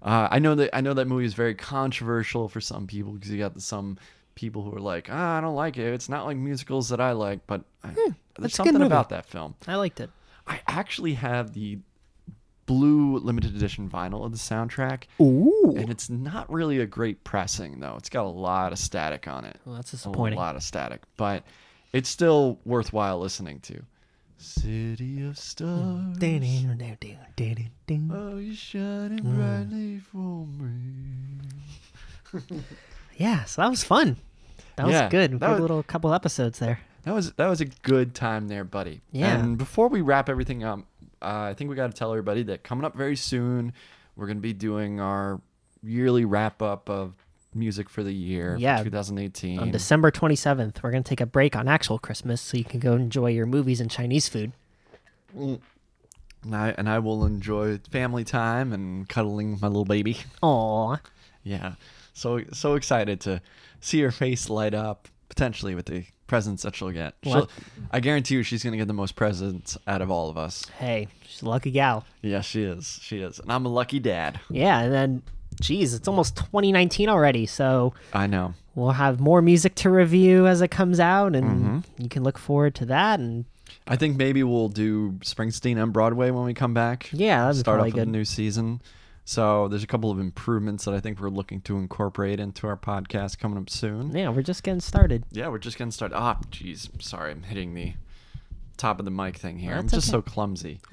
Uh, 0.00 0.28
I 0.30 0.38
know 0.38 0.54
that 0.54 0.70
I 0.76 0.80
know 0.80 0.94
that 0.94 1.06
movie 1.08 1.24
is 1.24 1.34
very 1.34 1.54
controversial 1.54 2.48
for 2.48 2.60
some 2.60 2.86
people 2.86 3.12
because 3.12 3.30
you 3.30 3.38
got 3.38 3.54
the, 3.54 3.60
some 3.60 3.98
people 4.36 4.62
who 4.62 4.72
are 4.76 4.80
like, 4.80 5.08
ah, 5.10 5.38
I 5.38 5.40
don't 5.40 5.56
like 5.56 5.76
it. 5.78 5.92
It's 5.92 6.08
not 6.08 6.26
like 6.26 6.36
musicals 6.36 6.90
that 6.90 7.00
I 7.00 7.12
like, 7.12 7.46
but 7.48 7.62
I, 7.82 7.88
there's 7.88 7.96
Hmm, 7.96 8.12
that's 8.12 8.38
a 8.38 8.42
good 8.42 8.52
something 8.52 8.74
movie. 8.74 8.86
about 8.86 9.08
that 9.08 9.26
film. 9.26 9.54
I 9.66 9.74
liked 9.76 9.98
it. 10.00 10.10
I 10.46 10.60
actually 10.68 11.14
have 11.14 11.52
the 11.54 11.78
blue 12.66 13.18
limited 13.18 13.54
edition 13.56 13.88
vinyl 13.88 14.24
of 14.24 14.32
the 14.32 14.38
soundtrack, 14.38 15.04
Ooh. 15.20 15.74
and 15.76 15.88
it's 15.88 16.10
not 16.10 16.50
really 16.52 16.80
a 16.80 16.86
great 16.86 17.22
pressing 17.24 17.80
though. 17.80 17.94
It's 17.96 18.08
got 18.08 18.26
a 18.26 18.28
lot 18.28 18.72
of 18.72 18.78
static 18.78 19.26
on 19.28 19.44
it. 19.44 19.60
Well, 19.64 19.76
that's 19.76 19.92
disappointing. 19.92 20.38
a 20.38 20.42
lot 20.42 20.56
of 20.56 20.62
static, 20.62 21.02
but 21.16 21.44
it's 21.92 22.08
still 22.08 22.58
worthwhile 22.64 23.18
listening 23.20 23.60
to. 23.60 23.82
City 24.38 25.24
of 25.24 25.38
stars. 25.38 25.70
Oh, 25.72 26.12
you're 28.38 28.54
shining 28.54 29.24
Mm. 29.24 29.36
brightly 29.36 29.98
for 30.00 30.46
me. 30.46 31.48
Yeah, 33.16 33.44
so 33.44 33.62
that 33.62 33.70
was 33.70 33.82
fun. 33.82 34.16
That 34.76 34.86
was 34.86 34.92
Yeah, 34.92 35.08
good. 35.08 35.32
that 35.32 35.40
Good 35.40 35.50
was- 35.52 35.60
little 35.60 35.82
couple 35.82 36.12
episodes 36.12 36.58
there. 36.58 36.80
That 37.04 37.14
was 37.14 37.32
that 37.34 37.46
was 37.46 37.60
a 37.62 37.64
good 37.64 38.14
time 38.14 38.48
there, 38.48 38.64
buddy. 38.64 39.00
Yeah. 39.12 39.38
And 39.38 39.56
before 39.56 39.88
we 39.88 40.00
wrap 40.02 40.28
everything 40.28 40.64
up, 40.64 40.80
uh, 41.22 41.48
I 41.50 41.54
think 41.54 41.70
we 41.70 41.76
got 41.76 41.90
to 41.90 41.96
tell 41.96 42.10
everybody 42.12 42.42
that 42.44 42.62
coming 42.62 42.84
up 42.84 42.94
very 42.96 43.16
soon, 43.16 43.72
we're 44.16 44.26
gonna 44.26 44.40
be 44.40 44.52
doing 44.52 45.00
our 45.00 45.40
yearly 45.82 46.24
wrap 46.24 46.62
up 46.62 46.88
of 46.90 47.14
music 47.54 47.88
for 47.88 48.02
the 48.02 48.12
year, 48.12 48.56
Yeah. 48.58 48.78
for 48.78 48.84
2018. 48.84 49.58
On 49.60 49.70
December 49.70 50.10
27th, 50.10 50.82
we're 50.82 50.90
going 50.90 51.02
to 51.02 51.08
take 51.08 51.22
a 51.22 51.26
break 51.26 51.56
on 51.56 51.68
actual 51.68 51.98
Christmas 51.98 52.40
so 52.42 52.56
you 52.58 52.64
can 52.64 52.80
go 52.80 52.92
enjoy 52.94 53.28
your 53.30 53.46
movies 53.46 53.80
and 53.80 53.90
Chinese 53.90 54.28
food. 54.28 54.52
and 55.34 55.60
I 56.52 56.70
and 56.76 56.88
I 56.88 56.98
will 56.98 57.24
enjoy 57.24 57.78
family 57.90 58.24
time 58.24 58.72
and 58.72 59.08
cuddling 59.08 59.58
my 59.60 59.68
little 59.68 59.84
baby. 59.84 60.18
Aw. 60.42 60.98
Yeah. 61.42 61.74
So 62.12 62.42
so 62.52 62.74
excited 62.74 63.20
to 63.22 63.40
see 63.80 64.00
her 64.02 64.10
face 64.10 64.48
light 64.48 64.74
up 64.74 65.08
potentially 65.28 65.74
with 65.74 65.86
the 65.86 66.04
presents 66.26 66.62
that 66.64 66.74
she'll 66.74 66.90
get. 66.90 67.14
She'll, 67.22 67.48
I 67.90 68.00
guarantee 68.00 68.34
you 68.36 68.42
she's 68.42 68.62
going 68.62 68.72
to 68.72 68.78
get 68.78 68.86
the 68.88 68.94
most 68.94 69.14
presents 69.16 69.76
out 69.86 70.02
of 70.02 70.10
all 70.10 70.28
of 70.28 70.36
us. 70.36 70.64
Hey, 70.78 71.08
she's 71.26 71.42
a 71.42 71.48
lucky 71.48 71.70
gal. 71.70 72.04
Yeah, 72.22 72.40
she 72.40 72.62
is. 72.64 72.98
She 73.02 73.20
is. 73.20 73.38
And 73.38 73.50
I'm 73.52 73.64
a 73.66 73.68
lucky 73.68 73.98
dad. 74.00 74.40
Yeah, 74.50 74.80
and 74.80 74.92
then, 74.92 75.22
geez, 75.60 75.94
it's 75.94 76.08
almost 76.08 76.36
2019 76.36 77.08
already, 77.08 77.46
so 77.46 77.94
I 78.12 78.26
know. 78.26 78.54
we'll 78.74 78.90
have 78.92 79.20
more 79.20 79.40
music 79.42 79.74
to 79.76 79.90
review 79.90 80.46
as 80.46 80.60
it 80.62 80.68
comes 80.68 80.98
out, 81.00 81.34
and 81.36 81.46
Mm-hmm. 81.46 82.02
you 82.02 82.08
can 82.08 82.22
look 82.24 82.38
forward 82.38 82.74
to 82.76 82.86
that. 82.86 83.20
And 83.20 83.44
I 83.86 83.96
think 83.96 84.16
maybe 84.16 84.42
we'll 84.42 84.68
do 84.68 85.12
Springsteen 85.22 85.80
on 85.80 85.90
Broadway 85.92 86.30
when 86.30 86.44
we 86.44 86.54
come 86.54 86.74
back. 86.74 87.08
yeah, 87.12 87.44
that'd 87.46 87.60
Start 87.60 87.80
off 87.80 87.86
with 87.86 87.98
a 87.98 88.06
new 88.06 88.24
season. 88.24 88.80
So 89.28 89.66
there's 89.66 89.82
a 89.82 89.88
couple 89.88 90.12
of 90.12 90.20
improvements 90.20 90.84
that 90.84 90.94
I 90.94 91.00
think 91.00 91.18
we're 91.18 91.30
looking 91.30 91.60
to 91.62 91.78
incorporate 91.78 92.38
into 92.38 92.68
our 92.68 92.76
podcast 92.76 93.40
coming 93.40 93.58
up 93.58 93.68
soon. 93.68 94.16
Yeah, 94.16 94.28
we're 94.28 94.42
just 94.42 94.62
getting 94.62 94.80
started. 94.80 95.24
Yeah, 95.32 95.48
we're 95.48 95.58
just 95.58 95.76
getting 95.76 95.90
started. 95.90 96.16
Ah, 96.16 96.38
jeez. 96.52 97.02
Sorry, 97.02 97.32
I'm 97.32 97.42
hitting 97.42 97.74
the 97.74 97.94
top 98.76 99.00
of 99.00 99.04
the 99.04 99.10
mic 99.10 99.36
thing 99.36 99.58
here. 99.58 99.74
I'm 99.74 99.88
just 99.88 100.08
okay. 100.08 100.18
so 100.18 100.22
clumsy. 100.22 100.80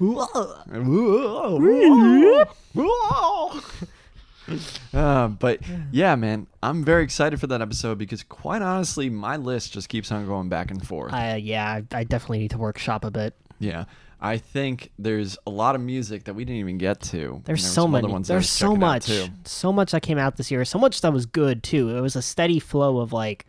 Uh, 4.92 5.28
but 5.28 5.60
yeah, 5.90 6.14
man, 6.16 6.46
I'm 6.62 6.84
very 6.84 7.02
excited 7.02 7.40
for 7.40 7.46
that 7.46 7.62
episode 7.62 7.96
because 7.96 8.22
quite 8.22 8.60
honestly, 8.60 9.08
my 9.08 9.38
list 9.38 9.72
just 9.72 9.88
keeps 9.88 10.12
on 10.12 10.26
going 10.26 10.50
back 10.50 10.70
and 10.70 10.86
forth. 10.86 11.14
Uh, 11.14 11.38
yeah, 11.40 11.66
I, 11.66 12.00
I 12.00 12.04
definitely 12.04 12.40
need 12.40 12.50
to 12.50 12.58
workshop 12.58 13.06
a 13.06 13.10
bit. 13.10 13.34
yeah, 13.58 13.84
I 14.24 14.38
think 14.38 14.90
there's 14.98 15.36
a 15.46 15.50
lot 15.50 15.74
of 15.74 15.82
music 15.82 16.24
that 16.24 16.34
we 16.34 16.46
didn't 16.46 16.60
even 16.60 16.78
get 16.78 17.02
to. 17.02 17.42
There's 17.44 17.62
there 17.62 17.70
so 17.70 17.86
many. 17.86 18.22
There's 18.22 18.48
so 18.48 18.74
much. 18.74 19.10
So 19.44 19.70
much 19.70 19.92
that 19.92 20.00
came 20.00 20.16
out 20.16 20.38
this 20.38 20.50
year. 20.50 20.64
So 20.64 20.78
much 20.78 21.02
that 21.02 21.12
was 21.12 21.26
good 21.26 21.62
too. 21.62 21.94
It 21.94 22.00
was 22.00 22.16
a 22.16 22.22
steady 22.22 22.58
flow 22.58 23.00
of 23.00 23.12
like 23.12 23.44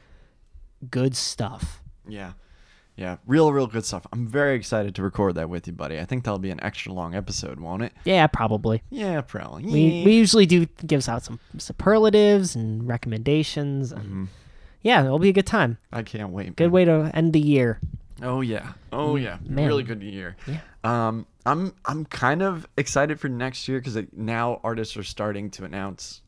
good 0.91 1.15
stuff. 1.15 1.81
Yeah, 2.05 2.33
yeah, 2.97 3.17
real, 3.25 3.53
real 3.53 3.67
good 3.67 3.85
stuff. 3.85 4.05
I'm 4.11 4.27
very 4.27 4.55
excited 4.55 4.95
to 4.95 5.01
record 5.01 5.35
that 5.35 5.49
with 5.49 5.65
you, 5.65 5.71
buddy. 5.71 5.97
I 5.97 6.03
think 6.03 6.25
that'll 6.25 6.39
be 6.39 6.51
an 6.51 6.61
extra 6.61 6.91
long 6.91 7.15
episode, 7.15 7.61
won't 7.61 7.83
it? 7.83 7.93
Yeah, 8.03 8.27
probably. 8.27 8.83
Yeah, 8.89 9.21
probably. 9.21 9.63
We 9.63 10.03
we 10.05 10.13
usually 10.13 10.45
do 10.45 10.65
gives 10.85 11.07
out 11.07 11.23
some 11.23 11.39
superlatives 11.57 12.53
and 12.53 12.85
recommendations. 12.85 13.93
And 13.93 14.01
Mm-hmm. 14.01 14.25
Yeah, 14.81 15.03
it'll 15.03 15.17
be 15.17 15.29
a 15.29 15.33
good 15.33 15.47
time. 15.47 15.79
I 15.91 16.03
can't 16.03 16.29
wait. 16.29 16.55
Good 16.55 16.65
man. 16.65 16.71
way 16.71 16.85
to 16.85 17.11
end 17.15 17.33
the 17.33 17.39
year. 17.39 17.79
Oh 18.21 18.41
yeah. 18.41 18.73
Oh 18.93 19.15
yeah. 19.15 19.38
man. 19.45 19.67
Really 19.67 19.84
good 19.84 20.01
year. 20.04 20.36
Yeah. 20.47 20.60
Um, 20.84 21.25
I'm 21.45 21.73
I'm 21.86 22.06
kind 22.06 22.41
of 22.41 22.67
excited 22.78 23.19
for 23.19 23.28
next 23.30 23.67
year 23.67 23.80
because 23.80 23.97
now 24.15 24.60
artists 24.63 24.95
are 24.97 25.04
starting 25.04 25.49
to 25.51 25.65
announce 25.65 26.21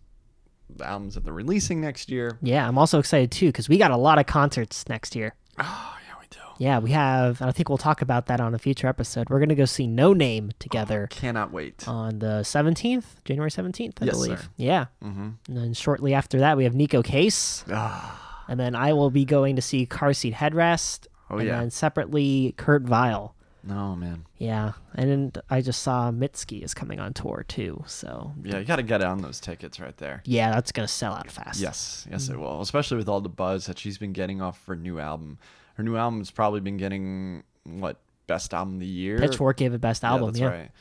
the 0.75 0.85
albums 0.85 1.15
that 1.15 1.23
they're 1.23 1.33
releasing 1.33 1.79
next 1.81 2.09
year. 2.11 2.37
Yeah, 2.41 2.67
I'm 2.67 2.77
also 2.77 2.99
excited 2.99 3.31
too 3.31 3.47
because 3.47 3.69
we 3.69 3.77
got 3.77 3.91
a 3.91 3.97
lot 3.97 4.19
of 4.19 4.25
concerts 4.25 4.87
next 4.89 5.15
year. 5.15 5.33
Oh 5.59 5.95
yeah, 6.07 6.13
we 6.19 6.25
do. 6.29 6.39
Yeah, 6.57 6.79
we 6.79 6.91
have. 6.91 7.39
and 7.39 7.49
I 7.49 7.53
think 7.53 7.69
we'll 7.69 7.77
talk 7.77 8.01
about 8.01 8.25
that 8.25 8.41
on 8.41 8.53
a 8.53 8.59
future 8.59 8.87
episode. 8.87 9.29
We're 9.29 9.39
gonna 9.39 9.55
go 9.55 9.65
see 9.65 9.87
Noname 9.87 10.51
together 10.59 11.07
Cannot 11.09 11.51
wait. 11.53 11.87
on 11.87 12.19
the 12.19 12.41
17th, 12.43 13.05
January 13.23 13.49
17th, 13.49 14.01
I 14.01 14.05
Yes, 14.05 14.13
believe. 14.15 14.39
sir. 14.39 14.45
Yeah. 14.57 14.85
mm-hmm. 15.03 15.29
And 15.47 15.57
then 15.57 15.73
shortly 15.73 16.13
after 16.13 16.39
that, 16.39 16.57
we 16.57 16.65
have 16.65 16.73
Neko 16.73 17.03
Case. 17.03 17.63
Ah, 17.71 18.43
And 18.49 18.59
then 18.59 18.75
I 18.75 18.91
will 18.93 19.09
be 19.11 19.23
going 19.23 19.55
to 19.55 19.61
see 19.61 19.85
Car 19.85 20.13
Seat 20.13 20.33
Headrest. 20.33 21.07
Oh, 21.29 21.37
and 21.37 21.47
yeah. 21.47 21.59
then 21.59 21.69
separately, 21.71 22.53
Kurt 22.57 22.83
Vile. 22.83 23.33
no 23.63 23.95
man. 23.95 24.25
Yeah. 24.37 24.73
And 24.95 25.09
then 25.33 25.41
I 25.49 25.61
just 25.61 25.81
saw 25.83 26.09
Mitski 26.11 26.63
is 26.63 26.73
coming 26.73 26.99
on 27.01 27.13
tour 27.13 27.43
too. 27.47 27.83
So, 27.85 28.31
Yeah, 28.43 28.59
you 28.59 28.65
got 28.65 28.77
to 28.77 28.83
get 28.83 29.01
on 29.03 29.21
those 29.21 29.39
tickets 29.41 29.79
right 29.79 29.97
there. 29.97 30.21
yeah, 30.25 30.51
that's 30.51 30.71
going 30.71 30.87
to 30.87 30.93
sell 30.93 31.13
out 31.13 31.29
fast. 31.29 31.59
Yes, 31.59 32.07
yes, 32.09 32.29
Mm. 32.29 32.33
it 32.35 32.39
will. 32.39 32.61
Especially 32.61 32.95
with 32.97 33.09
all 33.09 33.19
the 33.19 33.27
buzz 33.29 33.65
that 33.65 33.77
she's 33.77 33.97
been 33.97 34.13
getting 34.13 34.41
off 34.41 34.63
her 34.67 34.75
new 34.75 34.99
album. 34.99 35.37
Her 35.75 35.83
new 35.83 35.97
album's 35.97 36.31
probably 36.31 36.61
been 36.61 36.77
getting 36.77 37.43
what 37.65 37.97
best 38.27 38.53
album 38.53 38.75
of 38.75 38.79
the 38.79 38.85
year. 38.87 39.17
Pitchfork 39.19 39.57
gave 39.57 39.73
it 39.73 39.81
best 39.81 40.03
album. 40.05 40.33
Yeah, 40.35 40.49
that's 40.49 40.71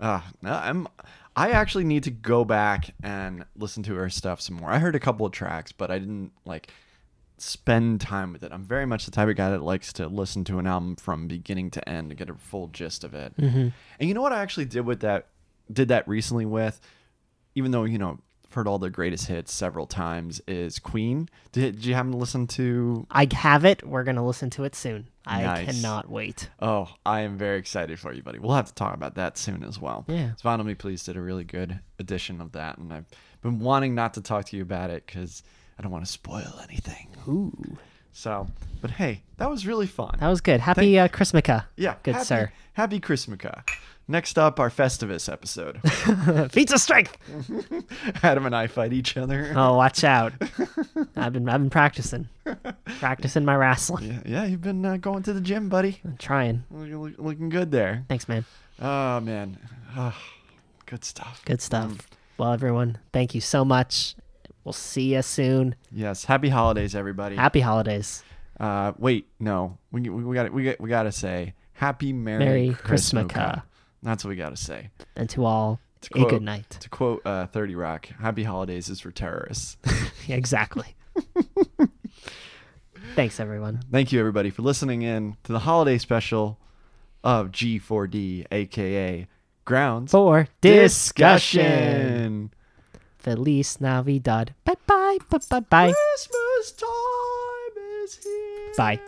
Yeah. 0.00 0.08
right. 0.08 0.22
Uh, 0.44 0.56
I'm. 0.64 0.88
I 1.36 1.50
actually 1.52 1.84
need 1.84 2.02
to 2.04 2.10
go 2.10 2.44
back 2.44 2.94
and 3.02 3.44
listen 3.56 3.82
to 3.84 3.94
her 3.94 4.10
stuff 4.10 4.40
some 4.40 4.56
more. 4.56 4.70
I 4.70 4.78
heard 4.78 4.94
a 4.94 5.00
couple 5.00 5.24
of 5.24 5.32
tracks, 5.32 5.72
but 5.72 5.90
I 5.90 5.98
didn't 5.98 6.32
like 6.44 6.68
spend 7.42 8.00
time 8.00 8.32
with 8.32 8.42
it. 8.44 8.52
I'm 8.52 8.64
very 8.64 8.86
much 8.86 9.04
the 9.04 9.10
type 9.10 9.28
of 9.28 9.36
guy 9.36 9.50
that 9.50 9.62
likes 9.62 9.92
to 9.94 10.06
listen 10.06 10.44
to 10.44 10.58
an 10.58 10.66
album 10.66 10.96
from 10.96 11.26
beginning 11.26 11.70
to 11.72 11.88
end 11.88 12.10
to 12.10 12.14
get 12.14 12.30
a 12.30 12.34
full 12.34 12.68
gist 12.68 13.02
of 13.04 13.14
it. 13.14 13.36
Mm-hmm. 13.36 13.68
And 13.98 14.08
you 14.08 14.14
know 14.14 14.22
what 14.22 14.32
I 14.32 14.40
actually 14.42 14.66
did 14.66 14.86
with 14.86 15.00
that? 15.00 15.26
Did 15.72 15.88
that 15.88 16.06
recently 16.06 16.46
with, 16.46 16.80
even 17.54 17.70
though 17.72 17.84
you 17.84 17.98
know 17.98 18.18
I've 18.44 18.54
heard 18.54 18.68
all 18.68 18.78
the 18.78 18.90
greatest 18.90 19.26
hits 19.26 19.52
several 19.52 19.86
times, 19.86 20.40
is 20.46 20.78
Queen. 20.78 21.28
Did, 21.52 21.76
did 21.76 21.84
you 21.86 21.94
happen 21.94 22.12
to 22.12 22.18
listen 22.18 22.46
to? 22.48 23.06
I 23.10 23.26
have 23.32 23.64
it. 23.64 23.86
We're 23.86 24.04
going 24.04 24.16
to 24.16 24.22
listen 24.22 24.50
to 24.50 24.64
it 24.64 24.74
soon. 24.74 25.08
I 25.26 25.42
Nice. 25.42 25.66
cannot 25.66 26.10
wait. 26.10 26.48
Oh, 26.60 26.88
I 27.06 27.20
am 27.20 27.38
very 27.38 27.58
excited 27.58 27.98
for 27.98 28.12
you, 28.12 28.22
buddy. 28.22 28.38
We'll 28.38 28.54
have 28.54 28.66
to 28.68 28.74
talk 28.74 28.94
about 28.94 29.14
that 29.14 29.38
soon 29.38 29.64
as 29.64 29.80
well. 29.80 30.04
Yeah. 30.06 30.32
Me 30.62 30.74
Please 30.74 31.02
did 31.02 31.16
a 31.16 31.20
really 31.20 31.44
good 31.44 31.80
edition 31.98 32.40
of 32.40 32.52
that, 32.52 32.78
and 32.78 32.92
I've 32.92 33.06
been 33.40 33.58
wanting 33.58 33.94
not 33.94 34.14
to 34.14 34.20
talk 34.20 34.44
to 34.46 34.56
you 34.56 34.62
about 34.62 34.90
it 34.90 35.06
because 35.06 35.42
I 35.82 35.86
don't 35.86 35.90
want 35.90 36.06
to 36.06 36.12
spoil 36.12 36.60
anything. 36.62 37.08
Ooh. 37.26 37.52
So, 38.12 38.46
but 38.80 38.92
hey, 38.92 39.22
that 39.38 39.50
was 39.50 39.66
really 39.66 39.88
fun. 39.88 40.14
That 40.20 40.28
was 40.28 40.40
good. 40.40 40.60
Happy 40.60 40.96
uh, 40.96 41.08
Chrismukkah. 41.08 41.64
yeah, 41.76 41.96
Good 42.04 42.14
happy, 42.14 42.24
sir. 42.24 42.52
Happy 42.74 43.00
Chrismukkah. 43.00 43.68
Next 44.06 44.38
up, 44.38 44.60
our 44.60 44.70
Festivus 44.70 45.28
episode. 45.32 45.80
Feats 46.52 46.72
of 46.72 46.80
strength. 46.80 47.16
Adam 48.22 48.46
and 48.46 48.54
I 48.54 48.68
fight 48.68 48.92
each 48.92 49.16
other. 49.16 49.52
Oh, 49.56 49.74
watch 49.76 50.04
out. 50.04 50.34
I've 51.16 51.32
been 51.32 51.48
I've 51.48 51.60
been 51.60 51.70
practicing. 51.70 52.28
practicing 53.00 53.44
my 53.44 53.56
wrestling. 53.56 54.04
Yeah, 54.04 54.20
yeah, 54.24 54.44
you've 54.44 54.62
been 54.62 54.86
uh, 54.86 54.98
going 54.98 55.24
to 55.24 55.32
the 55.32 55.40
gym, 55.40 55.68
buddy. 55.68 55.98
I'm 56.04 56.16
trying. 56.16 56.62
Look- 56.70 57.18
looking 57.18 57.48
good 57.48 57.72
there. 57.72 58.04
Thanks, 58.08 58.28
man. 58.28 58.44
Oh 58.80 59.18
man, 59.18 59.58
oh, 59.96 60.16
good 60.86 61.04
stuff. 61.04 61.42
Good 61.44 61.60
stuff. 61.60 62.06
Well, 62.38 62.52
everyone, 62.52 62.98
thank 63.12 63.34
you 63.34 63.40
so 63.40 63.64
much. 63.64 64.14
We'll 64.64 64.72
see 64.72 65.14
you 65.14 65.22
soon. 65.22 65.74
Yes, 65.90 66.24
happy 66.24 66.48
holidays, 66.48 66.94
everybody. 66.94 67.36
Happy 67.36 67.60
holidays. 67.60 68.22
Uh, 68.60 68.92
wait, 68.98 69.26
no, 69.40 69.78
we 69.90 70.02
we, 70.02 70.24
we 70.24 70.34
got 70.34 70.52
we 70.52 70.64
got 70.64 70.80
we 70.80 70.88
got 70.88 71.02
to 71.04 71.12
say 71.12 71.54
Happy 71.72 72.12
Merry, 72.12 72.44
Merry 72.44 72.74
Christmas. 72.74 73.26
That's 74.02 74.24
what 74.24 74.28
we 74.30 74.36
got 74.36 74.50
to 74.50 74.56
say. 74.56 74.90
And 75.16 75.28
to 75.30 75.44
all, 75.44 75.80
To 76.02 76.26
a 76.26 76.30
good 76.30 76.42
night. 76.42 76.70
To 76.80 76.88
quote 76.88 77.24
uh, 77.24 77.46
30 77.46 77.74
Rock, 77.76 78.06
Happy 78.20 78.42
Holidays 78.42 78.88
is 78.88 79.00
for 79.00 79.10
terrorists. 79.10 79.76
Yeah, 80.28 80.36
exactly. 80.36 80.94
Thanks, 83.16 83.40
everyone. 83.40 83.80
Thank 83.90 84.12
you, 84.12 84.20
everybody, 84.20 84.50
for 84.50 84.62
listening 84.62 85.02
in 85.02 85.36
to 85.42 85.52
the 85.52 85.58
holiday 85.58 85.98
special 85.98 86.60
of 87.24 87.50
G4D, 87.50 88.46
aka 88.52 89.26
Grounds 89.64 90.12
For 90.12 90.46
discussion. 90.60 91.62
Discussion. 91.64 92.54
Feliz 93.22 93.80
Navidad. 93.80 94.54
Bye 94.64 94.74
bye. 94.86 95.18
Bye 95.30 95.38
bye 95.48 95.60
bye. 95.60 95.92
Christmas 95.92 96.72
time 96.72 97.84
is 98.02 98.18
here. 98.22 98.72
Bye. 98.76 99.00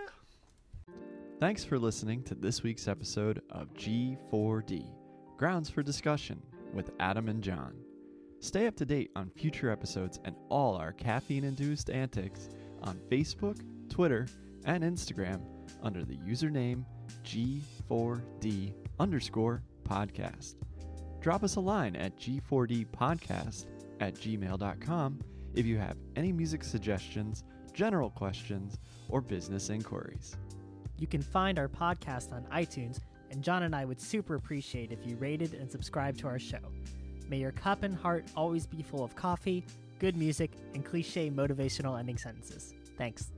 Thanks 1.40 1.64
for 1.64 1.78
listening 1.78 2.22
to 2.24 2.34
this 2.36 2.62
week's 2.62 2.86
episode 2.86 3.42
of 3.50 3.74
G4D, 3.74 4.86
Grounds 5.36 5.68
for 5.68 5.82
Discussion 5.82 6.40
with 6.72 6.92
Adam 7.00 7.28
and 7.28 7.42
John. 7.42 7.74
Stay 8.38 8.68
up 8.68 8.76
to 8.76 8.84
date 8.84 9.10
on 9.16 9.30
future 9.30 9.68
episodes 9.70 10.20
and 10.24 10.36
all 10.48 10.76
our 10.76 10.92
caffeine 10.92 11.44
induced 11.44 11.90
antics 11.90 12.48
on 12.84 13.00
Facebook, 13.10 13.58
Twitter, 13.88 14.28
and 14.64 14.84
Instagram 14.84 15.40
under 15.82 16.04
the 16.04 16.18
username 16.18 16.84
G4D 17.24 18.74
underscore 19.00 19.62
podcast. 19.82 20.54
Drop 21.20 21.42
us 21.42 21.56
a 21.56 21.60
line 21.60 21.96
at 21.96 22.16
G4D 22.16 22.86
podcast 22.86 23.66
at 24.04 24.14
gmail.com 24.14 25.18
if 25.54 25.66
you 25.66 25.78
have 25.78 25.96
any 26.16 26.32
music 26.32 26.64
suggestions, 26.64 27.44
general 27.72 28.10
questions, 28.10 28.78
or 29.08 29.20
business 29.20 29.70
inquiries. 29.70 30.36
You 30.98 31.06
can 31.06 31.22
find 31.22 31.58
our 31.58 31.68
podcast 31.68 32.32
on 32.32 32.44
iTunes, 32.52 33.00
and 33.30 33.42
John 33.42 33.64
and 33.64 33.74
I 33.74 33.84
would 33.84 34.00
super 34.00 34.36
appreciate 34.36 34.92
if 34.92 35.06
you 35.06 35.16
rated 35.16 35.54
and 35.54 35.70
subscribed 35.70 36.18
to 36.20 36.28
our 36.28 36.38
show. 36.38 36.58
May 37.28 37.38
your 37.38 37.52
cup 37.52 37.82
and 37.82 37.94
heart 37.94 38.24
always 38.36 38.66
be 38.66 38.82
full 38.82 39.02
of 39.02 39.16
coffee, 39.16 39.64
good 39.98 40.16
music, 40.16 40.52
and 40.74 40.84
cliche 40.84 41.30
motivational 41.30 41.98
ending 41.98 42.18
sentences. 42.18 42.74
Thanks. 42.96 43.33